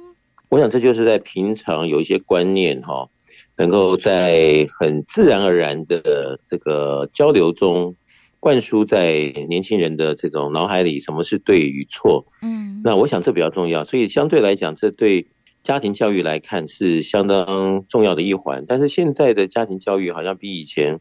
[0.48, 3.08] 我想这就是在平常有一些观念哈。
[3.62, 7.94] 能够在很自然而然的这个交流中，
[8.40, 12.26] 灌输在年轻人的这种脑海里，什么是对与错？
[12.42, 13.84] 嗯，那我想这比较重要。
[13.84, 15.28] 所以相对来讲，这对
[15.62, 18.64] 家庭教育来看是相当重要的一环。
[18.66, 20.98] 但是现在的家庭教育好像比以前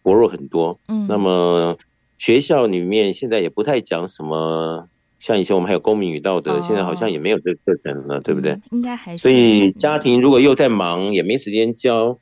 [0.00, 0.80] 薄弱很多。
[0.88, 1.76] 嗯，那么
[2.16, 4.88] 学校里面现在也不太讲什么。
[5.20, 8.56] 像以前我们还有公民与道德，现在好像也没有这个课程了，对不对？
[8.70, 9.22] 应该还是。
[9.22, 12.20] 所以家庭如果又在忙，也没时间教，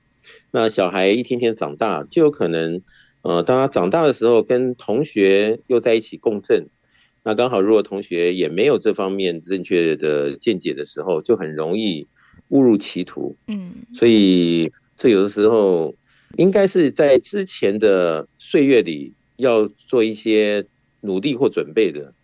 [0.50, 2.80] 那小孩一天天长大，就有可能，
[3.20, 6.68] 呃，当他长大的时候，跟同学又在一起共振，
[7.22, 12.06] 那刚好如果同学也没有这方面正确的见解的时候，就很容易
[12.48, 13.36] 误入歧途。
[13.46, 13.72] 嗯。
[13.92, 15.94] 所以这有的时候
[16.38, 20.64] 应该是在之前的岁月里要做一些
[21.02, 22.14] 努力或准备的。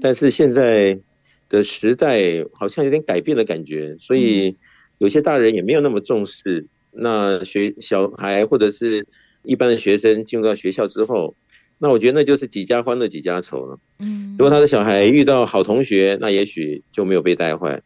[0.00, 0.98] 但是现在
[1.48, 4.56] 的时代好像有点改变的感觉，所以
[4.98, 6.66] 有些大人也没有那么重视。
[6.90, 9.06] 那学小孩或者是
[9.42, 11.36] 一般的学生进入到学校之后，
[11.78, 13.78] 那我觉得那就是几家欢乐几家愁了。
[14.00, 17.80] 嗯，如果他的小孩遇到好同学，那也许就没有被带坏；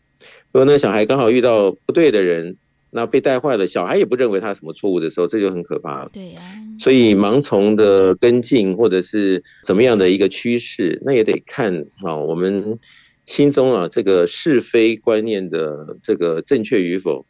[0.52, 2.56] 如果那小孩刚好遇到不对的人，
[2.94, 6.10] 那被带坏了，小孩也不认为他什么错误的时候，这就很可怕了。
[6.12, 6.42] 对呀，
[6.78, 12.78] 所以盲从的跟进或者是怎么样的一个趋势，那也得看啊，我们
[13.24, 17.24] 心中啊这个是非观念的这个正确与否，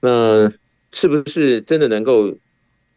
[0.00, 0.52] 那
[0.92, 2.36] 是不是真的能够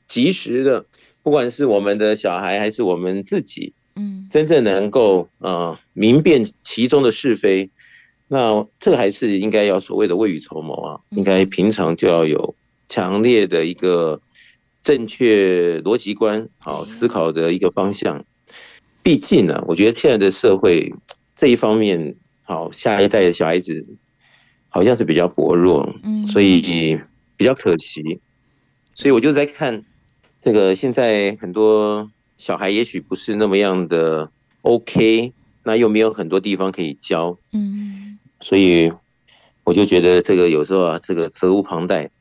[0.07, 0.85] 及时的，
[1.23, 7.71] 不管是我们的小孩还是我们自己，嗯，真正能够啊明辨其中的是非。
[8.27, 12.55] 那这个还是应该要所谓的未雨绸缪啊，应该平常就要有
[12.89, 14.19] 强烈的一个
[14.81, 18.25] 正确逻辑观，好思考的一个方向。
[19.03, 20.91] 毕竟呢，我觉得现在的社会
[21.35, 23.85] 这一方面，好下一代的小孩子
[24.69, 25.95] 好像是比较薄弱，
[26.27, 26.99] 所以
[27.37, 28.19] 比较可惜。
[28.95, 29.83] 所以我就在看
[30.41, 32.09] 这个现在很多
[32.39, 34.31] 小孩，也许不是那么样的
[34.63, 35.31] OK，
[35.63, 38.14] 那又没有很多地方可以教，嗯。
[38.45, 38.93] 所以
[39.63, 42.11] 我就觉得这个有时候啊，这个责无旁贷。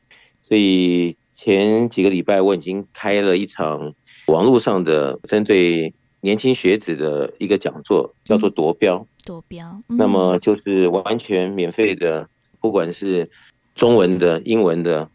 [0.41, 3.93] 所以前几个礼拜我已经开了一场
[4.25, 9.05] 网络上的针对年轻学子的一个讲座，叫做夺标。
[9.23, 9.83] 夺标。
[9.87, 12.27] 那么就是完全免费的，
[12.59, 13.29] 不管是
[13.75, 15.07] 中文的、英文的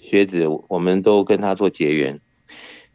[0.00, 2.18] 学子，我们都跟他做结缘。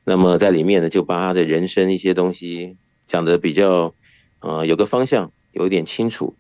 [0.04, 2.76] 那么在里面呢，就把他的人生一些东西
[3.06, 3.94] 讲的比较，
[4.40, 6.34] 呃，有个方向，有一点清楚。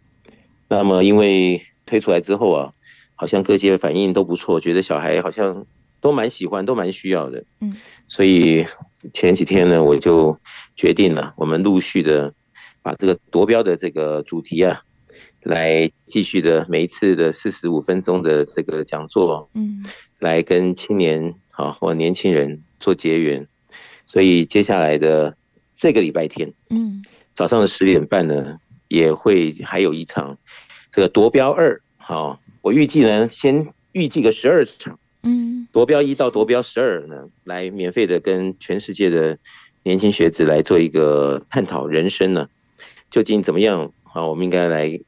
[0.77, 2.73] 那么因为推出来之后啊，
[3.15, 5.65] 好像各界反应都不错，觉得小孩好像
[5.99, 7.43] 都蛮喜欢，都蛮需要的。
[7.59, 7.75] 嗯，
[8.07, 8.65] 所以
[9.13, 10.39] 前几天呢，我就
[10.77, 12.33] 决定了，我们陆续的
[12.81, 14.81] 把这个夺标的这个主题啊，
[15.41, 19.83] 来继续的每一次的四十五分钟的这个讲座，嗯，
[20.19, 23.45] 来跟青年啊或年轻人做结缘。
[24.05, 25.35] 所以接下来的
[25.75, 27.03] 这个礼拜天，嗯，
[27.33, 28.57] 早上的十点半呢，
[28.87, 30.37] 也会还有一场
[30.91, 39.37] 这个夺标二，好，我预计呢，先预计个十二场，嗯，夺标一到夺标十二呢，来免费的跟全世界的
[39.83, 42.49] 年轻学子来做一个探讨人生呢，
[43.09, 43.91] 究竟怎么样？
[44.13, 44.99] 啊，我们应该来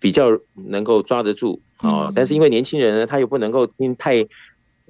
[0.00, 4.26] 比较能够抓得住，啊，但是因为年轻人呢，他又不能够听太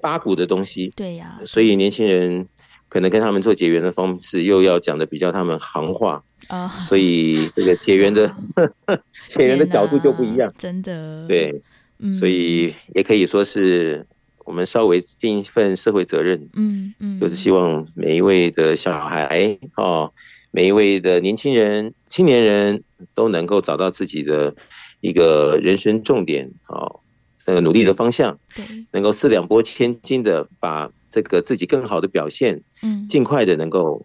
[0.00, 2.48] 八股的东西，对呀，所以年轻人。
[2.90, 8.34] 可能跟他们做结缘的方式又要讲的比较他们行话啊，oh, 所以这个结缘的
[9.28, 11.26] 结缘的角度就不一样，真的。
[11.28, 11.62] 对，
[11.98, 14.06] 嗯，所以也可以说是
[14.44, 20.12] 我们稍微尽一份社会责任，嗯嗯，就是希望每一位的小孩哦，
[20.50, 22.82] 每一位的年轻人、青年人
[23.14, 24.54] 都能够找到自己的
[25.00, 27.00] 一个人生重点哦，
[27.46, 30.90] 那个努力的方向，对，能够四两拨千斤的把。
[31.10, 34.04] 这个自己更好的表现，嗯，尽快的能够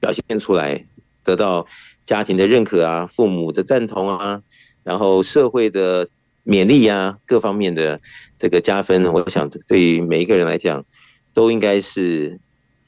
[0.00, 0.84] 表现出来，
[1.24, 1.66] 得到
[2.04, 4.42] 家庭的认可啊，父母的赞同啊，
[4.82, 6.08] 然后社会的
[6.44, 8.00] 勉励啊，各方面的
[8.38, 10.84] 这个加分，我想对于每一个人来讲，
[11.32, 12.40] 都应该是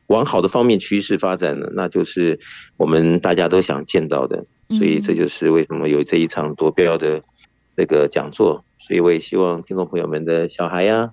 [0.08, 2.40] 往好的方面趋势发展的，那就是
[2.76, 4.46] 我们大家都想见到的。
[4.70, 7.22] 所以这就是为什么有这一场夺标的
[7.76, 8.64] 那个讲座。
[8.78, 11.10] 所以我也希望听众朋友们的小孩呀、啊。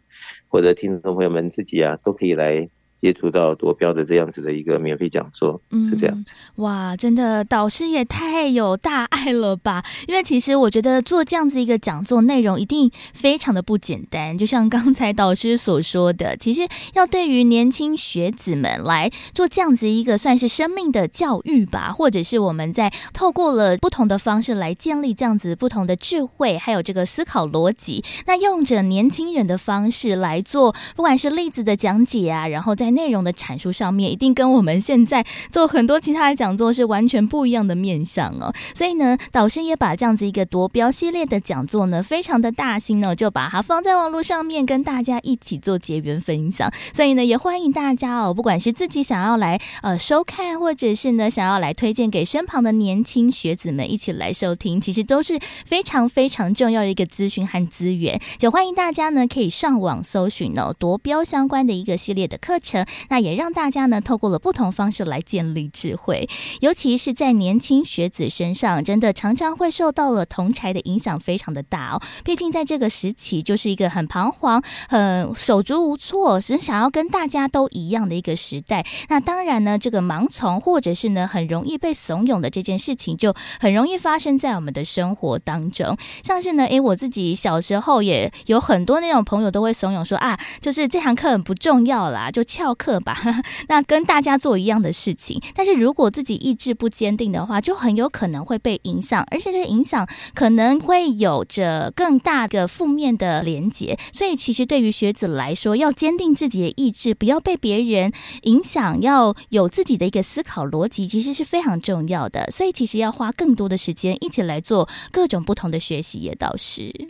[0.47, 2.67] 或者听众朋友们自己啊，都可以来。
[3.01, 6.31] 接触到夺标的这样子的一个免费讲座，嗯，是这样子。
[6.57, 9.83] 哇，真的导师也太有大爱了吧！
[10.07, 14.37] 因为其实我觉得做这样子一个讲座内容一定非常的不简单。
[14.37, 16.61] 就像刚才导师所说的， 其实
[16.93, 28.03] 要对于年轻学子们来做这样子一个算是生命的教育吧，或者是我们在透过了不同的方式来建立这样子不同的智慧，还有这个思考逻辑。
[28.27, 38.53] 那用着年轻人的方式来做，不管是例子的讲解啊，然后内容的阐述上面，一定跟我们现在做很多其他的讲座是完全不一样的面向哦。
[38.75, 46.71] 所以呢，导师也把这样子一个夺标系列的讲座呢，非常的大心呢，就把它放在网络上面，跟大家一起做结缘分享。
[46.93, 58.19] 所以呢，也欢迎大家哦，不管是自己想要来呃收看，或者是呢想要来推荐给身旁的年轻学子们一起来收听，其实都是非常非常重要的一个资讯和资源。
[58.37, 62.80] 就欢迎大家呢可以上网搜寻哦夺标相关的一个系列的课程。
[63.09, 66.27] 那也让大家呢，透过了不同方式来建立智慧，
[66.59, 72.01] 尤其是在年轻学子身上，真的常常会受到了同侪的影响，非常的大哦。
[72.23, 78.85] 毕竟在这个时期，就是一个很彷徨、很手足无措，只想要跟大家都一样的一个时代。
[79.09, 85.97] 那当然呢，这个盲从或者是呢，很容易被怂恿的这件事情，就很容易发生在我们的生活当中。
[86.23, 93.17] 像是呢，诶，我自己小时候也有很多那种朋友都会怂恿说啊，就是这堂课很不重要啦，就翘课吧。
[93.67, 103.97] 那跟大家做一样的事情，但是如果自己意志不坚定的话，就很有可能会被影响，而且这个影响可能会有着更大的负面的连结。
[104.13, 108.11] 所以，其实对于学子来说，要坚定自己的意志，不要被别人
[108.43, 112.49] 影响，要有自己的一个思考逻辑，其实是非常重要的。
[112.51, 117.09] 所以，其实要花更多的时间一起来做各种不同的学习，也倒是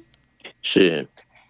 [0.62, 1.08] 是。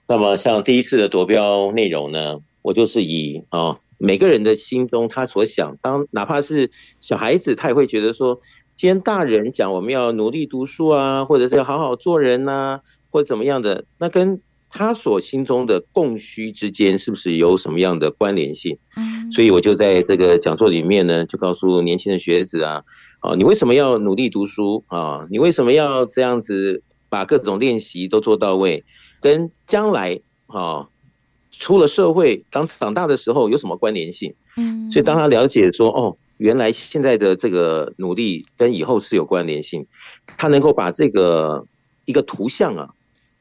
[0.08, 3.78] 那么，像第一次的夺标内容呢，我就是以啊。
[4.02, 8.42] 每个人的心中，他所想，当哪怕是小孩子，他也会觉得说，
[8.76, 12.80] 既然大人讲我们要努力读书啊，或者是要好好做人呐、啊，
[13.12, 14.42] 或者怎么样的，那跟
[14.72, 18.80] 他所心中的供需之间，是不是有什么样的关联性？
[18.98, 22.84] 嗯，所以我就在这个讲座里面呢，就告诉年轻的学子啊，
[23.20, 25.28] 啊，你为什么要努力读书啊？
[25.30, 28.84] 你为什么要这样子把各种练习都做到位？
[29.22, 30.88] 跟将来啊。
[31.62, 34.34] 出了社会，当长大的时候有什么关联性？
[34.58, 39.86] 嗯，所以当他了解说，哦，原来现在的这个努力跟以后是有关联性，
[40.26, 41.68] 他能够把这个
[42.06, 42.90] 一个图像啊，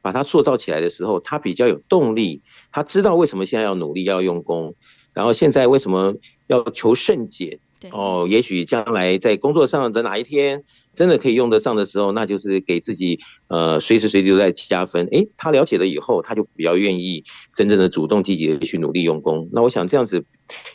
[0.03, 2.43] 把它塑造起来的时候，他比较有动力。
[2.71, 4.75] 他知道为什么现在要努力要用功，
[5.15, 6.15] 然后现在为什么
[6.47, 10.65] 要求甚解对哦，也许将来在工作上的哪一天
[10.95, 13.19] 真的可以用得上的时候，那就是给自己
[13.49, 15.07] 呃随时随地都在加分。
[15.07, 17.25] 诶，他了解了以后，他就比较愿意
[17.57, 19.49] 真正的主动积极的去努力用功。
[19.53, 20.25] 那我想这样子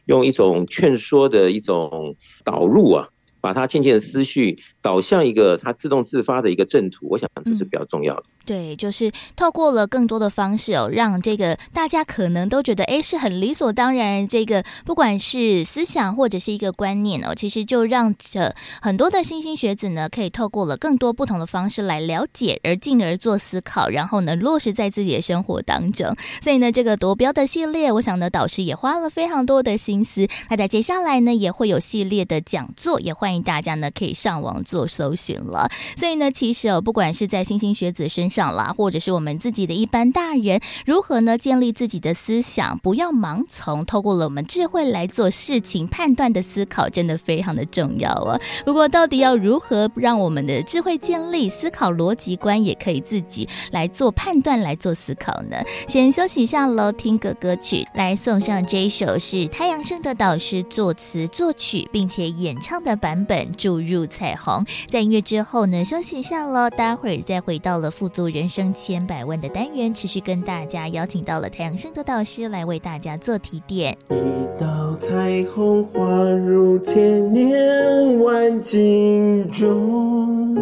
[0.06, 3.10] 用一种劝说的一种导入啊。
[3.46, 8.24] 把他渐渐的思绪导向一个他自动自发的一个正途，我想这是比较重要的。
[8.26, 26.16] 嗯对，就是透过了更多的方式哦，让这个大家可能都觉得哎是很理所当然，这个不管是思想或者是一个观念哦，其实就让这很多的新兴学子呢，可以透过了更多不同的方式来了解，而进而做思考，然后呢落实在自己的生活当中。
[26.40, 30.28] 所以呢，这个夺标的系列，我想呢导师也花了非常多的心思。
[30.52, 35.70] 那在接下来呢，也会有系列的讲座，也欢迎大家呢可以上网做搜寻了。
[35.96, 48.40] 所以呢，其实哦，不管是在星星学子身上，啦，或者是我们自己的一般大人，如何呢建立自己的思想，不要盲从，透过了我们智慧来做事情判断的思考，真的非常的重要啊。
[48.66, 55.58] 不过，到底要如何让我们的智慧建立思考逻辑观，也可以自己来做判断，来做思考呢？
[55.88, 64.66] 先休息一下喽，听个歌曲来送上这一首是太阳盛德导师作词作曲并且演唱的版本《注入彩虹》。
[64.90, 73.96] 在音乐之后呢，休息一下喽，待会儿再回到了富足人生千百万的单元，持续跟大家邀请到了太阳升的导师来为大家做提点。
[74.10, 76.02] 一道彩虹划
[76.32, 80.58] 入千年万景中，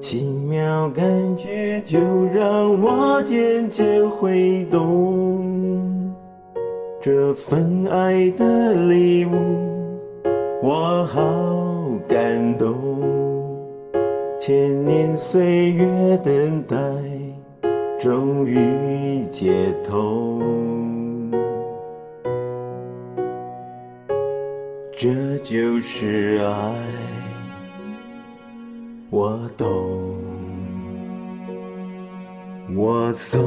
[0.00, 1.04] 奇妙感
[1.36, 6.14] 觉就让我渐渐挥动。
[7.02, 9.32] 这份爱的礼物，
[10.62, 11.65] 我好。
[14.46, 16.76] 千年岁月等待，
[17.98, 20.40] 终于解脱。
[24.96, 26.72] 这就是爱，
[29.10, 30.14] 我懂，
[32.76, 33.42] 我送，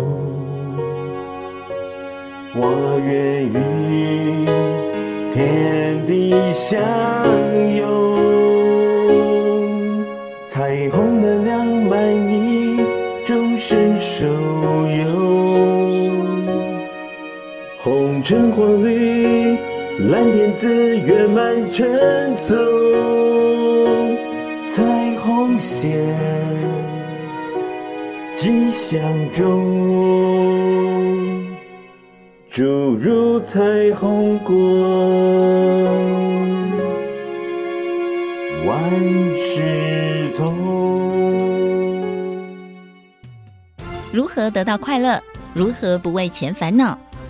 [2.58, 4.46] 我愿与
[5.34, 6.78] 天地相
[7.78, 7.99] 拥。
[18.30, 19.58] 橙黄绿，
[20.12, 22.56] 蓝靛紫月满衬奏。
[24.70, 24.84] 彩
[25.18, 26.16] 虹线，
[28.38, 29.02] 吉祥
[29.32, 29.48] 中，
[32.52, 33.60] 注入彩
[33.96, 34.56] 虹光，
[38.68, 38.92] 万
[39.40, 40.56] 事通。
[44.12, 45.20] 如何得到快乐？
[45.56, 46.96] 如何不为钱烦恼？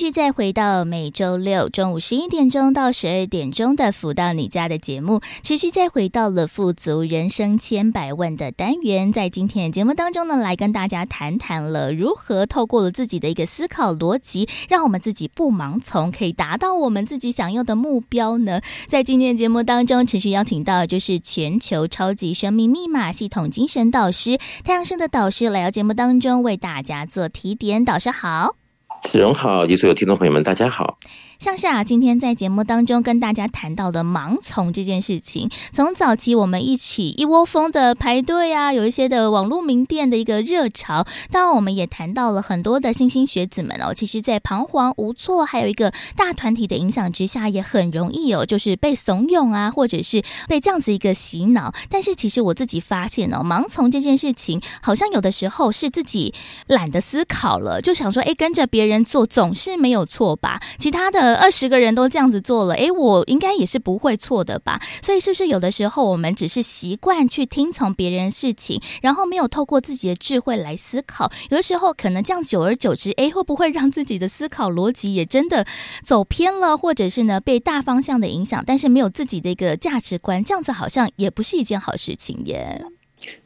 [0.00, 9.12] 续再回到每周六中午十一点钟到十二点钟的“福到你家”的节目，持续再回到了“富足人生千百万”的单元。
[9.12, 18.62] 在今天的节目当中呢，来跟大家谈谈了如何透过了自己的一个思考逻辑，让我们自己不盲从，可以达到我们自己想要的目标呢。
[18.86, 27.84] 在今天的节目当中，持续邀请到就是全球超级生命密码系统精神导师太阳生的导师来到节目当中为大家做提点。
[27.84, 28.59] 导师好。
[29.02, 30.98] 子荣好，及所有听众朋友们，大家好。
[31.38, 51.72] 像是啊，今天在节目当中跟大家谈到的盲从这件事情，从早期我们一起一窝蜂的排队啊，有一些的网络名店的一个热潮，当然我们也谈到了很多的新兴学子们哦，其实在彷徨无措，还有一个大团体的影响之下，也很容易哦，就是被怂恿啊，或者是被这样子一个洗脑。
[51.88, 56.34] 但是其实我自己发现哦，盲从这件事情，好像有的时候是自己
[56.66, 60.60] 懒得思考了，就想说，哎，跟着别人人做总是没有错吧？
[60.78, 61.30] 其他的。
[61.40, 64.80] 二十个人都这样子做了，诶，我应该也是不会错的吧？
[65.00, 71.30] 所以是不是有的时候我们只是习惯去听从别人事情，然后没有透过自己的智慧来思考？
[71.50, 75.64] 有的时候可能这样久而久之，诶，会不会让自己的思考逻辑也真的
[76.02, 82.84] 走偏了，或者是呢被大方向的影响，但是没有自己的一个价值观，这样子好像也不是一件好事情耶。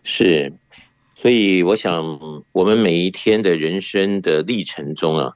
[0.02, 0.52] 是，
[1.24, 5.32] 所以我想，我们每一天的人生的历程中啊。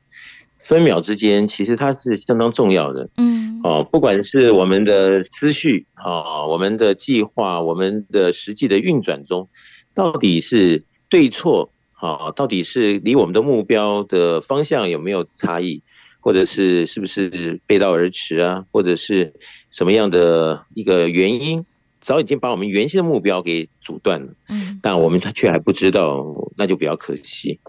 [0.61, 3.09] 分秒之间，其实它是相当重要的。
[3.16, 9.49] 嗯，哦，不管是我们的思绪啊，我们的计划，我们的实际的运转中，
[9.95, 12.32] 到底是对错啊？
[12.36, 15.80] 到底是离我们的目标的方向有没有差异？
[16.20, 19.32] 或者是是不是背道而驰啊，或者是
[19.70, 21.64] 什么样的一个原因，
[22.09, 24.33] 早已经把我们原先的目标给阻断了。
[24.49, 26.25] 嗯，但我们却还不知道，
[26.57, 27.61] 那就比较可惜。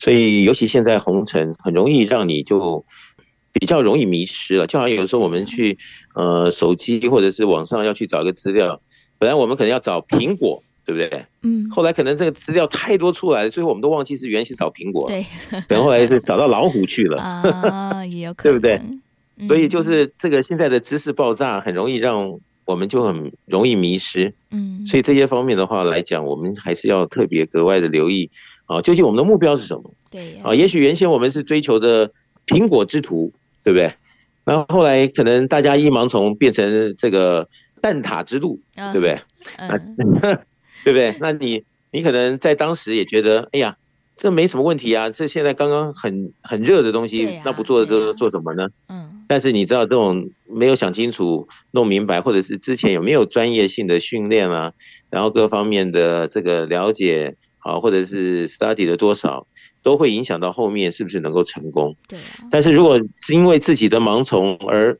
[0.00, 2.84] 所以，尤其现在红尘很容易让你就
[3.52, 4.66] 比较容易迷失了。
[4.66, 5.78] 就好像有时候我们去
[6.16, 8.80] 呃手机或者是网上要去找一个资料，
[9.18, 10.64] 本来我们可能要找苹果。
[10.86, 11.24] 对不对？
[11.42, 15.26] 嗯，后来可能这个资料太多出来了，最后我们都忘记是原先找苹果，对，
[15.66, 18.80] 然后后来是找到老虎去了啊， 也有可能，对不对？
[19.36, 28.30] 嗯、所以就是这个现在的知识爆炸，很容易让我们就很容易迷失，嗯，所以这些方面的话来讲，我们还是要特别格外的留意
[28.66, 29.90] 啊，究竟我们的目标是什么？
[30.10, 32.12] 对啊，也许原先我们是追求的
[32.46, 33.32] 苹果之徒，
[33.64, 33.94] 对不对？
[34.44, 37.48] 然后后来可能大家一盲从变成这个
[37.80, 38.60] 蛋挞之路，
[38.92, 39.18] 对不对？
[39.56, 39.96] 嗯。
[39.98, 40.38] 嗯
[40.84, 41.16] 对不对？
[41.18, 43.76] 那你你可能在当时也觉得，哎呀，
[44.16, 48.68] 这没什么问题啊，这现在刚刚很很热的东西，那不做这做什么呢？
[48.88, 49.24] 嗯。
[49.28, 54.72] 但是你知道这种没有想清楚、弄明白，或者是之前有没有专业性的训练啊，
[55.10, 59.46] 然后各方面的这个了解啊，或者是 study 的多少，
[59.82, 61.94] 都会影响到后面是不是能够成功。
[62.08, 62.18] 对。
[62.50, 64.98] 但是如果是因为自己的盲从而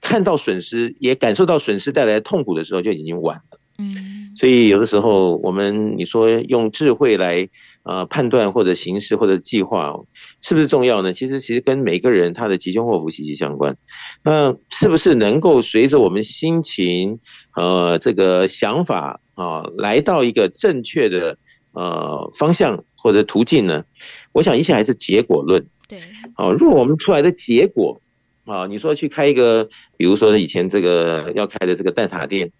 [0.00, 3.58] 看到损失，也感受到损失带来的痛苦的时候，就已经晚了。
[3.78, 7.46] 嗯，所以有的时候我们你说用智慧来
[7.82, 9.94] 呃判断或者形式或者计划，
[10.40, 11.12] 是不是重要呢？
[11.12, 13.76] 其实其实跟每个人他的吉凶祸福息息相关。
[14.24, 17.18] 那是不是能够随着我们心情
[17.54, 21.36] 呃这个想法啊，来到一个正确的
[21.72, 23.84] 呃方向或者途径呢？
[24.32, 25.66] 我想一切还是结果论。
[25.86, 26.00] 对，
[26.34, 28.00] 好，如果我们出来的结果
[28.46, 29.68] 啊，你说去开一个，
[29.98, 32.50] 比如说以前这个要开的这个蛋挞店。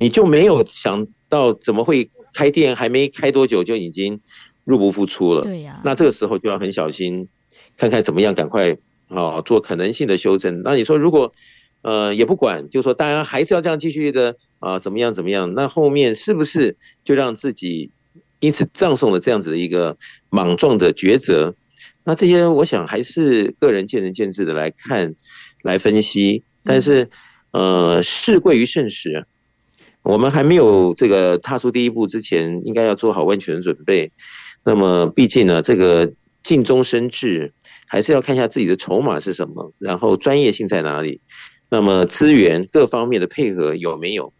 [0.00, 4.20] 你就没有想到怎么会开店，还没开多久就已经
[4.64, 5.42] 入不敷出了。
[5.42, 7.28] 对呀，那这个时候就要很小心，
[7.76, 8.78] 看看怎么样赶快
[9.08, 10.62] 啊做可能性的修正。
[10.62, 11.32] 那你说如果
[11.82, 15.52] 呃也不管，就说大家还是要这样继续的啊怎么样怎么样？
[15.54, 17.90] 那后面是不是就让自己
[18.38, 19.98] 因此葬送了这样子的一个
[20.30, 21.54] 莽撞的抉择？
[22.04, 25.14] 那这些我想还是个人见仁见智的来看
[25.62, 26.42] 来分析。
[26.64, 27.10] 但是
[27.50, 29.26] 呃事贵于慎始。
[30.02, 34.12] 我们还没有这个踏出第一步之前，应该要做好万全的准备。
[34.64, 37.52] 那么，毕竟呢，这个尽忠生智，
[37.86, 41.20] 还是要看一下自己的筹码是什么，然后专业性在哪里。
[41.68, 44.32] 那么，资源各方面的配合有没有？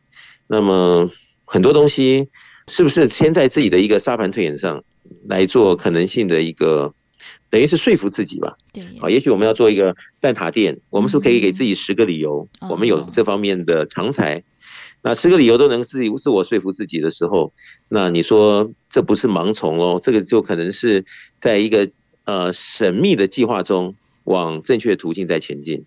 [0.47, 1.11] 那么，
[1.45, 2.29] 很多东西
[2.69, 4.83] 是不是先在自己的一个沙盘推演上
[5.29, 6.93] 来做可能性的一个，
[7.51, 8.57] 等于是说服自己吧？
[8.73, 8.83] 对。
[9.01, 14.43] 啊，也许我们要做一个蛋挞店，我们是不是可以给自己十个理由，我们有这方面的长才。
[15.03, 17.53] 那十个理由都能自己自我说服自己的时候，
[17.89, 21.05] 那你说这不是盲从喽，这个就可能是
[21.39, 21.91] 在一个
[22.25, 23.95] 呃神秘的计划中
[24.25, 25.85] 往正确的途径在前进。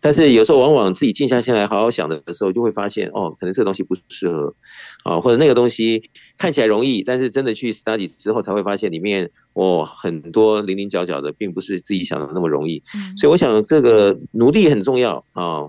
[0.00, 4.54] 但是有时候往往自己静下心来好好想的时候，就会发现哦，可能这个东西不适合
[5.02, 12.82] 啊，或者那个东西看起来容易，但是真的去 study 之后才会发现里面哦很多零零角角的，并不是自己想的那么容易。
[13.16, 15.64] 所以我想这个努力很重要啊。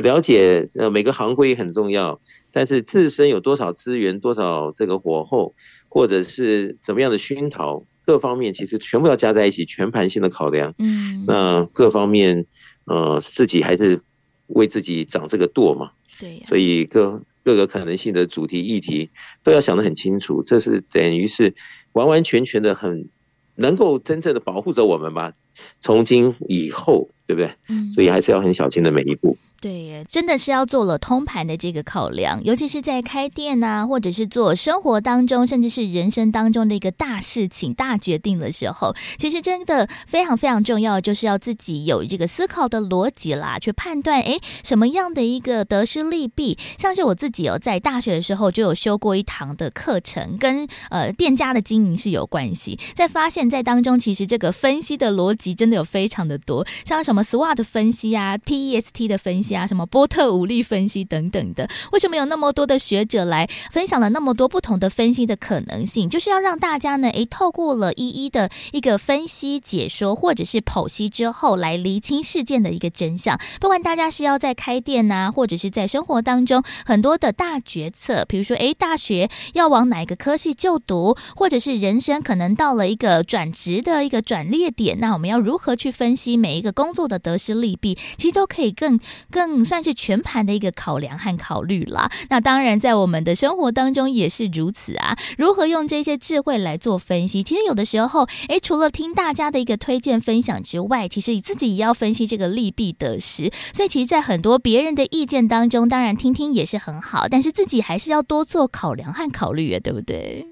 [0.00, 2.20] 了解呃每个行规很重要，
[2.50, 5.54] 但是自身有多少资源、多少这个火候，
[5.88, 10.74] 或者是怎么样的熏陶，各方面其实全部要加在一起，全盘性的考量。
[10.78, 12.46] 嗯，那各方面
[12.86, 14.00] 呃自己还是
[14.46, 15.90] 为自己掌这个舵嘛。
[16.18, 16.42] 对呀。
[16.46, 19.10] 所以各各个可能性的主题议题
[19.42, 21.54] 都要想得很清楚，这是等于是
[21.92, 23.10] 完完全全的很
[23.56, 25.34] 能够真正的保护着我们吧，
[25.80, 27.52] 从今以后，对不对？
[27.68, 27.92] 嗯。
[27.92, 29.36] 所以还是要很小心的每一步。
[29.62, 46.58] 对，真的是要做了通盘的这个考量，尤其是在开店呐、或者是做生活当中，甚至是人生当中的一个大事情、大决定的时候，其实真的非常非常重要，就是要自己有这个思考的逻辑啦，去判断，哎，什么样的一个得失利弊。
[46.76, 59.51] 像是我自己有在大学的时候就有修过一堂的课程，跟呃店家的经营是有关系，在发现，在当中其实这个分析的逻辑真的有非常的多，像什么 SWOT 分析啊，PEST 的分析。
[59.54, 66.08] 啊，什么波特武力分析等等的，为什么有那么多的学者来分享了那么多不同的分析的可能性？
[66.08, 73.38] 就是要让大家呢，诶，透过了一一的一个分析解说，或者是剖析之后，来厘清事件的一个真相。
[73.60, 87.98] 不管大家是要在开店呐、或者是在生活当中很多的大决策，比如说，诶，大学要往哪个科系就读，或者是人生可能到了一个转职的一个转捩点，那我们要如何去分析每一个工作的得失利弊？
[88.16, 88.98] 其实都可以更
[89.30, 89.41] 更。
[89.48, 92.10] 更算是全盘的一个考量和考虑啦。
[92.30, 95.16] 那当然，在我们的生活当中也是如此啊。
[95.36, 97.42] 如何用这些智慧来做分析？
[97.42, 103.50] 其实有的时候，诶，除了听大家的一个推荐分享之外，其实你自己也要分析这个利弊得失。
[103.74, 110.46] 所以，其实，在很多别人的意见当中，当然听听也是很好，但是自己还是要多做考量和考虑啊，对不对？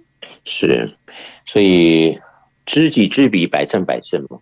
[0.45, 0.97] 是，
[1.47, 2.19] 所以
[2.67, 4.39] 知己知彼，百战百胜嘛。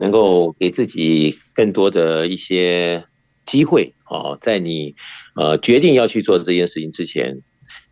[0.00, 3.04] 能够给自己更多的一些
[3.48, 4.94] 机会哦，在你
[5.34, 7.40] 呃决定要去做这件事情之前，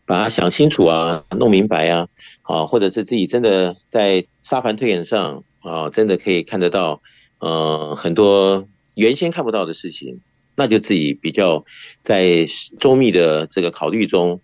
[0.04, 2.08] 把它想清楚啊，弄明白啊，
[2.42, 7.00] 啊，或者是自己真的在沙盘推演上啊，真的可以看得到
[7.38, 10.20] 呃很多原先看不到的事情，
[10.54, 11.64] 那就自己比较
[12.02, 12.46] 在
[12.78, 14.40] 周密的这个考虑中，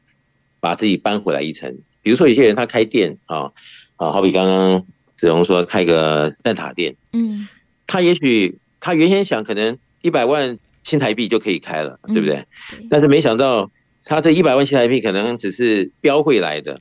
[0.61, 1.79] 把自己搬回来一层。
[2.03, 3.53] 比如说有些人他开店啊
[3.97, 4.87] 啊，好比刚刚。
[5.15, 7.47] 子龙说开个蛋挞店，嗯，
[7.87, 12.45] 他也许他原先想可能一百万新台币就可以开了，对不对？
[12.91, 13.70] 但是没想到
[14.05, 16.78] 他这一百万新台币可能只是标会来的，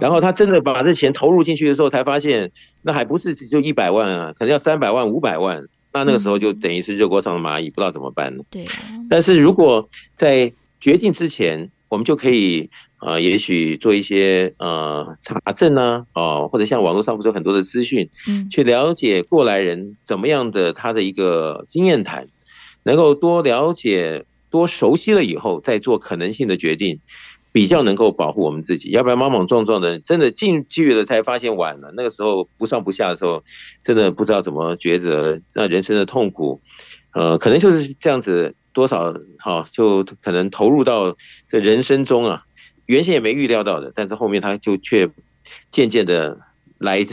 [0.00, 2.50] 然后他真的把这钱投入进去的时候，才发现
[2.82, 8.42] 那还不是就一百万啊，可能要三百万、五百万，那那个时候就等于是热锅上的蚂蚁，不知道怎么办呢。
[8.50, 8.66] 对，
[9.08, 12.70] 但是如果在决定之前，我们就可以。
[12.98, 22.28] 啊、呃，也许做一些呃查证呢，哦、呃，或者像网络上不是有很多的资讯，嗯，去了解过来人怎么样的他的一个经验谈，
[22.86, 27.00] 能够多了解、多熟悉了以后，再做可能性的决定，
[27.50, 28.90] 比较能够保护我们自己。
[28.90, 31.92] 要不然莽莽撞撞的，真的进去了才发现晚了。
[31.96, 33.42] 那个时候不上不下的时候，
[33.82, 36.60] 真的不知道怎么抉择，那人生的痛苦，
[37.12, 41.16] 呃，可能就是这样子，多少好、哦、就可能投入到
[41.48, 42.44] 这人生中啊。
[42.86, 45.10] 原先也没预料到的，但是后面他就却
[45.72, 46.38] 渐渐的
[46.78, 47.04] 来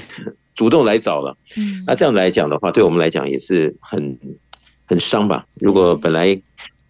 [0.53, 1.35] 主动来找了。
[1.57, 4.19] 嗯，那这样来讲的话，对我们来讲也是很
[4.93, 5.45] 很伤吧。
[5.55, 6.41] 如果本来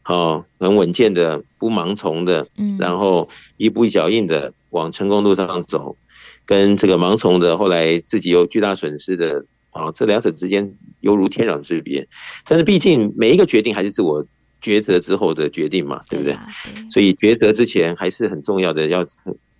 [0.05, 5.95] 哦很稳健的，不盲从的，嗯，然后一步一脚印的往成功路上走，
[6.45, 12.07] 跟这个盲从的后来自己有巨大损失的，啊，这两者之间犹如天壤之别。
[12.45, 14.25] 但是毕竟每一个决定还是自我。
[14.63, 16.37] 抉择之后的决定嘛，对不对？
[16.89, 19.05] 所以抉择之前还是很重要的，要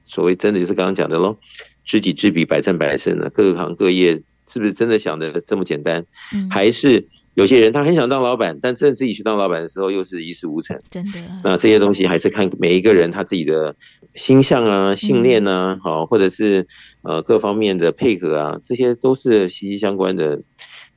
[0.05, 1.35] 所谓真的就是刚刚讲的喽，
[1.83, 3.29] 知己知彼，百战百胜的。
[3.29, 6.05] 各行各业是不是真的想的这么简单？
[6.49, 7.05] 还是
[7.35, 10.79] 有些人他很想当老板，但真的自己去当老板的时候又是一事无成。
[10.89, 11.19] 真的。
[11.43, 13.75] 那这些东西还是看每一个人他自己的
[14.15, 16.67] 心向啊、信念啊，好，或者是
[17.01, 20.41] 呃各方面的配合啊，这些都是息息相关的。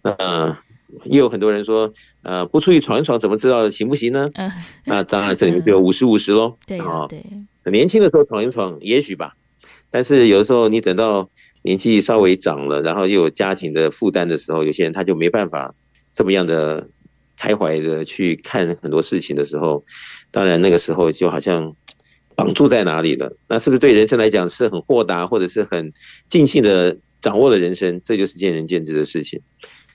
[0.02, 0.58] 那
[1.04, 1.92] 也有很多人说。
[2.22, 4.28] 呃，不出去闯一闯，怎么知道行不行呢？
[4.34, 4.50] 嗯，
[4.84, 6.56] 那当然，这里面就有五十五十喽。
[6.66, 9.36] 对对，年轻的时候闯一闯，也许吧。
[9.92, 11.30] 但是有的时候，你等到
[11.62, 15.72] 年纪稍微长了，然后又有家庭的负担的时候，有些人他就没办法
[16.16, 16.88] 这么样的
[17.36, 19.84] 开怀的去看很多事情的时候，
[20.30, 21.76] 当然那个时候就好像
[22.34, 23.36] 绑住在哪里了。
[23.46, 25.92] 那是不是对人生来讲是很豁达，或者是很
[26.28, 28.00] 尽兴的掌握了人生？
[28.02, 29.42] 这就是见仁见智的事情。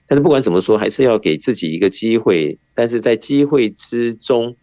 [0.06, 2.60] 但是不管怎么说，还是要给自己一个机会。
[2.76, 4.56] 但是在机会之中，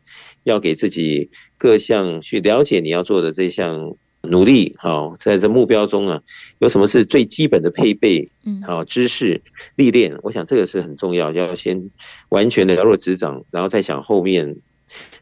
[0.45, 3.97] 要给自己各项去了解你要做的这项
[4.31, 4.76] 努力。
[4.79, 6.22] 好，在这目标中啊，
[6.59, 8.31] 有什么是最基本的配备？
[8.45, 9.43] 嗯，好，知识
[9.76, 11.33] 历练，我想这个是很重要。
[11.33, 11.91] 要先
[12.29, 14.57] 完全的了若指掌，然后再想后面，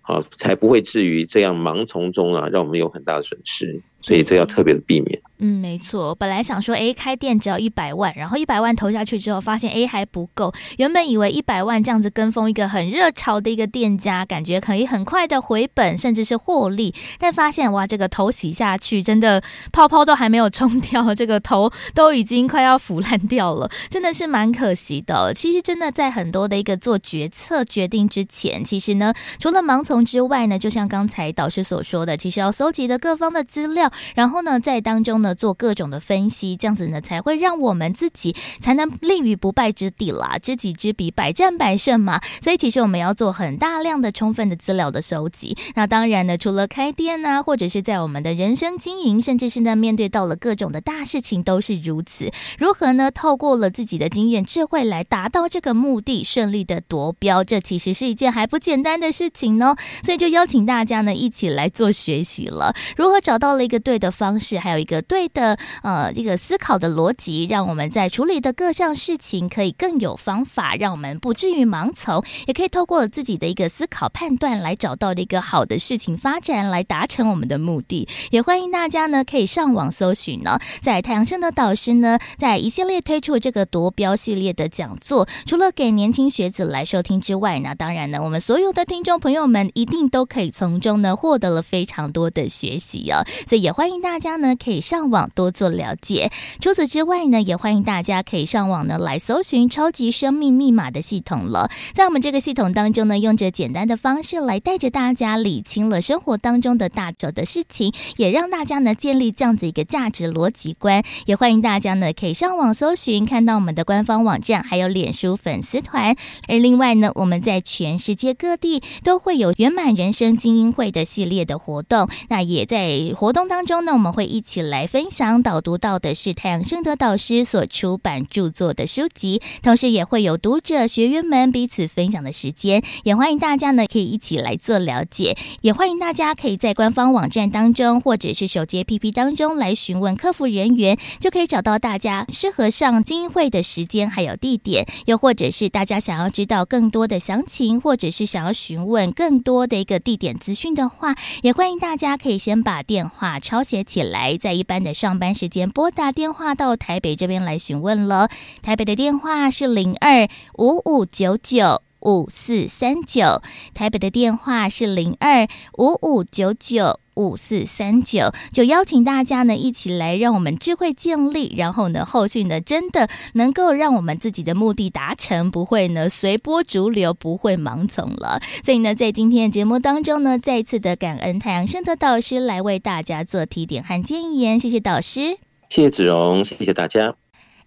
[0.02, 3.80] 好，才不会至于这样盲从中啊，让我们有很大的损失。
[4.06, 5.20] 所以这要特别的避免。
[5.38, 6.14] 嗯，没错。
[6.14, 10.54] 本来想说，诶，开店只要一百万，然后一百万投下去之后，发现诶还不够。
[10.78, 16.94] 原本以为一百万这样子跟风一个很热潮的一个店家，感觉可以很快的回本，甚至是获利。
[17.18, 19.42] 但发现哇，这个头洗下去，真的
[19.72, 25.34] 泡泡都还没有冲掉，这个头都已经快要腐烂掉了，真的是蛮可惜的。
[25.34, 33.92] 其实真的在很多的一个做决策决定之前，其实呢，除了盲从之外呢，就像刚才导师所说的，其实要搜集的各方的资料。
[34.14, 40.38] 然后呢，在当中呢做各种的分析，这样子呢才会让我们自己才能立于不败之地啦。
[40.42, 42.20] 知己知彼，百战百胜嘛。
[42.40, 45.56] 所以其实我们要做很大量的充分的资料的收集。
[45.74, 52.30] 那当然呢，除了开店啊，或者是在我们的人生经营，甚至是在面对到了各种的大事情，都是如此。
[52.58, 53.10] 如何呢？
[53.10, 59.74] 透过了自己的经验智慧来达到这个目的，顺利的夺标，这其实是一件还不简单的事情呢。
[60.02, 62.74] 所以就邀请大家呢一起来做学习了。
[62.96, 78.08] 如何找到了一个对的方式，还有一个对的呃这个思考的逻辑，让我们在处理的各项事情可以更有方法，让我们不至于盲从，也可以透过自己的一个思考判断来找到一个好的事情发展，来达成我们的目的。
[78.32, 93.22] 也欢迎大家呢可以上网搜寻呢，在太阳升的导师呢在一系列推出这个夺标系列的讲座，除了给年轻学子来收听之外，那当然呢，我们所有的听众朋友们一定都可以从中呢获得了非常多的学习哦。
[93.46, 96.30] 所以也欢迎大家呢可以上网多做了解。
[96.60, 101.70] 除此之外呢，也欢迎大家可以上网呢来搜寻超级生命密码的系统了。
[101.92, 111.04] 在我们这个系统当中呢，用着简单的方式来带着大家理清了生活当中的大小的事情，也让大家呢建立这样子一个价值逻辑观。
[111.26, 116.16] 也欢迎大家呢可以上网搜寻，看到我们的官方网站，还有脸书粉丝团。
[116.48, 122.08] 而另外呢，我们在全世界各地都会有圆满人生精英会的系列的活动。
[122.30, 132.84] 那也在活动当当中呢，我们会一起来分享导读到的是太阳盛德导师所出版著作的书籍，同时也会有读者学员们彼此分享的时间。
[133.04, 158.28] 也欢迎大家呢可以一起来做了解，也欢迎大家可以在官方网站当中或者是手机 APP 当中来询问客服人员，就可以找到大家适合上精英会的时间还有地点，又或者是大家想要知道更多的详情，或者是想要询问更多的一个地点资讯的话，也欢迎大家可以先把电话抄写起来，在一般的上班时间拨打电话到台北这边来询问了。
[158.60, 160.28] 台北的电话是零二
[160.58, 163.42] 五五九九五四三九，
[163.74, 165.46] 台北的电话是零二
[165.76, 167.00] 五五九九。
[167.16, 178.38] 五四三九，就邀请大家呢一起来，让我们智慧建立，然后呢后续呢真的能够让我们自己的目的达成，不会呢随波逐流，不会盲从了。
[178.62, 185.38] 所以呢，在今天的节目当中呢，再次的感恩太阳盛德导师来为大家做提点和建言，谢谢导师，
[185.70, 187.16] 谢谢子荣，谢谢大家。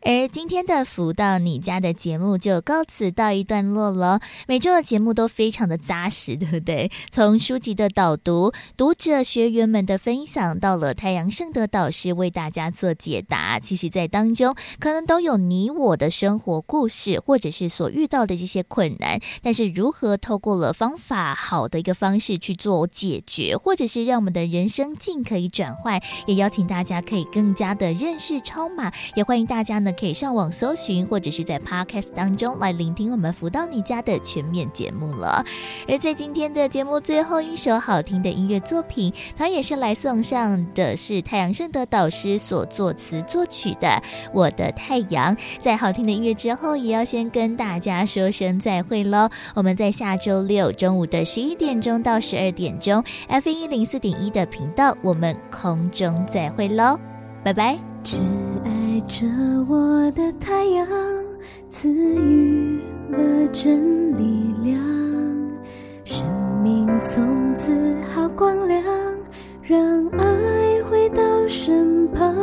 [0.02, 4.22] 而今天的福到你家的节目就告辞到一段落了。
[4.48, 6.90] 每周的节目都非常的扎实，对不对？
[7.12, 13.60] 从书籍的导读、读者学员们的分享，到了太阳盛德导师为大家做解答。
[13.60, 19.20] 其实，在当中可能都有你我的生活故事，或者是所遇到的这些困难。
[19.42, 28.94] 但是，如何透过了方法好的一个方式去做解决，或者是让我们的人生境可以转换，也邀请大家可以更加的认识超马。
[29.16, 29.89] 也欢迎大家呢。
[29.94, 35.44] 可以上网搜寻，或者是在 Podcast 当中来聆听我们福到你家的全面节目了。
[35.88, 43.88] 而在今天的节目最后一首好听的音乐作品，它也是来送上的是太阳盛德导师所作词作曲的
[44.34, 45.36] 《我的太阳》。
[45.60, 49.30] 在好听的音乐之后，也要先跟大家说声再会喽。
[49.56, 57.00] 我们在下周六中午的十一点钟到十二点钟，F 一零四点一的频道，我们空中再会喽，
[57.44, 57.89] 拜拜。
[58.04, 58.18] 只
[58.64, 59.28] 爱着
[59.68, 60.88] 我的太阳，
[61.70, 62.80] 赐予
[63.10, 64.82] 了真力量，
[66.04, 66.26] 生
[66.64, 67.72] 命从此
[68.14, 68.84] 好光亮，
[69.62, 72.39] 让爱回到身旁。